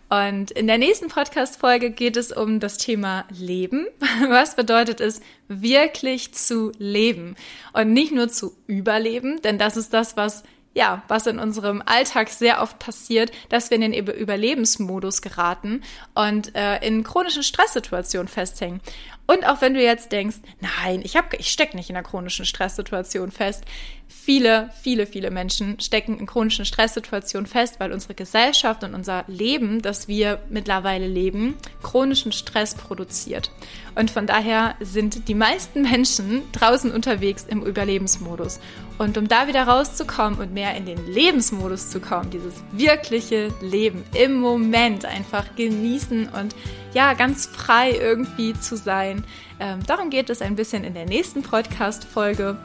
Und 0.08 0.50
in 0.50 0.66
der 0.66 0.78
nächsten 0.78 1.06
Podcast-Folge 1.06 1.92
geht 1.92 2.16
es 2.16 2.32
um 2.32 2.58
das 2.58 2.78
Thema 2.78 3.26
Leben. 3.30 3.86
Was 4.28 4.56
bedeutet 4.56 5.00
es, 5.00 5.20
wirklich 5.46 6.32
zu 6.32 6.72
leben? 6.78 7.36
Und 7.74 7.92
nicht 7.92 8.12
nur 8.12 8.28
zu 8.28 8.56
überleben, 8.66 9.40
denn 9.42 9.56
das 9.56 9.76
ist 9.76 9.92
das, 9.92 10.16
was 10.16 10.42
ja, 10.72 11.02
was 11.08 11.26
in 11.26 11.38
unserem 11.38 11.82
Alltag 11.84 12.28
sehr 12.28 12.62
oft 12.62 12.78
passiert, 12.78 13.32
dass 13.48 13.70
wir 13.70 13.76
in 13.76 13.92
den 13.92 13.92
Überlebensmodus 13.92 15.20
geraten 15.20 15.82
und 16.14 16.54
äh, 16.54 16.78
in 16.86 17.02
chronischen 17.02 17.42
Stresssituationen 17.42 18.28
festhängen. 18.28 18.80
Und 19.26 19.46
auch 19.46 19.60
wenn 19.60 19.74
du 19.74 19.82
jetzt 19.82 20.12
denkst, 20.12 20.38
nein, 20.60 21.02
ich, 21.04 21.16
ich 21.38 21.50
stecke 21.50 21.76
nicht 21.76 21.90
in 21.90 21.96
einer 21.96 22.06
chronischen 22.06 22.44
Stresssituation 22.44 23.30
fest. 23.30 23.64
Viele, 24.12 24.70
viele, 24.82 25.06
viele 25.06 25.30
Menschen 25.30 25.78
stecken 25.78 26.18
in 26.18 26.26
chronischen 26.26 26.64
Stresssituationen 26.64 27.46
fest, 27.46 27.76
weil 27.78 27.92
unsere 27.92 28.14
Gesellschaft 28.14 28.82
und 28.82 28.92
unser 28.92 29.24
Leben, 29.28 29.82
das 29.82 30.08
wir 30.08 30.40
mittlerweile 30.50 31.06
leben, 31.06 31.54
chronischen 31.80 32.32
Stress 32.32 32.74
produziert. 32.74 33.52
Und 33.94 34.10
von 34.10 34.26
daher 34.26 34.74
sind 34.80 35.28
die 35.28 35.34
meisten 35.34 35.82
Menschen 35.90 36.42
draußen 36.50 36.90
unterwegs 36.90 37.46
im 37.48 37.62
Überlebensmodus. 37.62 38.58
Und 38.98 39.16
um 39.16 39.28
da 39.28 39.46
wieder 39.46 39.62
rauszukommen 39.62 40.40
und 40.40 40.52
mehr 40.52 40.74
in 40.74 40.86
den 40.86 41.06
Lebensmodus 41.06 41.90
zu 41.90 42.00
kommen, 42.00 42.30
dieses 42.30 42.54
wirkliche 42.72 43.54
Leben 43.60 44.02
im 44.14 44.40
Moment 44.40 45.04
einfach 45.04 45.54
genießen 45.54 46.30
und 46.30 46.56
ja, 46.94 47.14
ganz 47.14 47.46
frei 47.46 47.92
irgendwie 47.92 48.54
zu 48.54 48.76
sein. 48.76 49.24
Ähm, 49.60 49.78
darum 49.86 50.10
geht 50.10 50.30
es 50.30 50.42
ein 50.42 50.56
bisschen 50.56 50.82
in 50.82 50.94
der 50.94 51.06
nächsten 51.06 51.42
Podcast-Folge. 51.42 52.58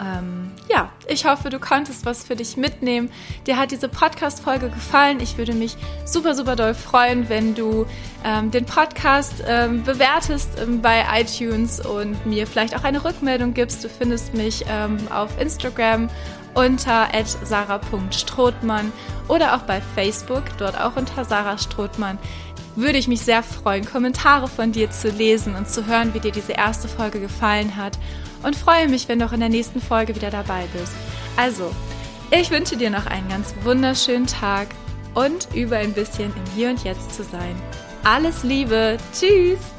Ähm, 0.00 0.50
ja, 0.68 0.90
ich 1.06 1.24
hoffe, 1.24 1.50
du 1.50 1.58
konntest 1.58 2.04
was 2.06 2.24
für 2.24 2.36
dich 2.36 2.56
mitnehmen. 2.56 3.10
Dir 3.46 3.58
hat 3.58 3.70
diese 3.70 3.88
Podcast-Folge 3.88 4.70
gefallen. 4.70 5.20
Ich 5.20 5.38
würde 5.38 5.54
mich 5.54 5.76
super, 6.04 6.34
super 6.34 6.56
doll 6.56 6.74
freuen, 6.74 7.28
wenn 7.28 7.54
du 7.54 7.86
ähm, 8.24 8.50
den 8.50 8.64
Podcast 8.64 9.44
ähm, 9.46 9.84
bewertest 9.84 10.50
ähm, 10.60 10.82
bei 10.82 11.04
iTunes 11.14 11.80
und 11.80 12.26
mir 12.26 12.46
vielleicht 12.46 12.76
auch 12.76 12.84
eine 12.84 13.04
Rückmeldung 13.04 13.54
gibst. 13.54 13.84
Du 13.84 13.88
findest 13.88 14.34
mich 14.34 14.64
ähm, 14.68 14.98
auf 15.12 15.40
Instagram 15.40 16.08
unter 16.54 17.08
sarah.strothmann 17.42 18.92
oder 19.26 19.56
auch 19.56 19.62
bei 19.62 19.80
Facebook, 19.80 20.44
dort 20.58 20.80
auch 20.80 20.96
unter 20.96 21.24
Sarah 21.24 21.58
Strothmann 21.58 22.18
würde 22.76 22.98
ich 22.98 23.08
mich 23.08 23.20
sehr 23.20 23.42
freuen, 23.42 23.84
Kommentare 23.84 24.48
von 24.48 24.72
dir 24.72 24.90
zu 24.90 25.08
lesen 25.08 25.54
und 25.54 25.68
zu 25.68 25.86
hören, 25.86 26.14
wie 26.14 26.20
dir 26.20 26.32
diese 26.32 26.52
erste 26.52 26.88
Folge 26.88 27.20
gefallen 27.20 27.76
hat. 27.76 27.98
Und 28.44 28.56
freue 28.56 28.88
mich, 28.88 29.08
wenn 29.08 29.18
du 29.18 29.26
auch 29.26 29.32
in 29.32 29.40
der 29.40 29.48
nächsten 29.48 29.80
Folge 29.80 30.14
wieder 30.14 30.30
dabei 30.30 30.64
bist. 30.72 30.92
Also, 31.36 31.70
ich 32.30 32.50
wünsche 32.50 32.76
dir 32.76 32.90
noch 32.90 33.06
einen 33.06 33.28
ganz 33.28 33.54
wunderschönen 33.62 34.26
Tag 34.26 34.68
und 35.14 35.48
über 35.54 35.76
ein 35.76 35.92
bisschen 35.92 36.32
im 36.36 36.54
Hier 36.54 36.70
und 36.70 36.84
Jetzt 36.84 37.14
zu 37.14 37.22
sein. 37.22 37.56
Alles 38.04 38.42
Liebe. 38.42 38.98
Tschüss. 39.12 39.73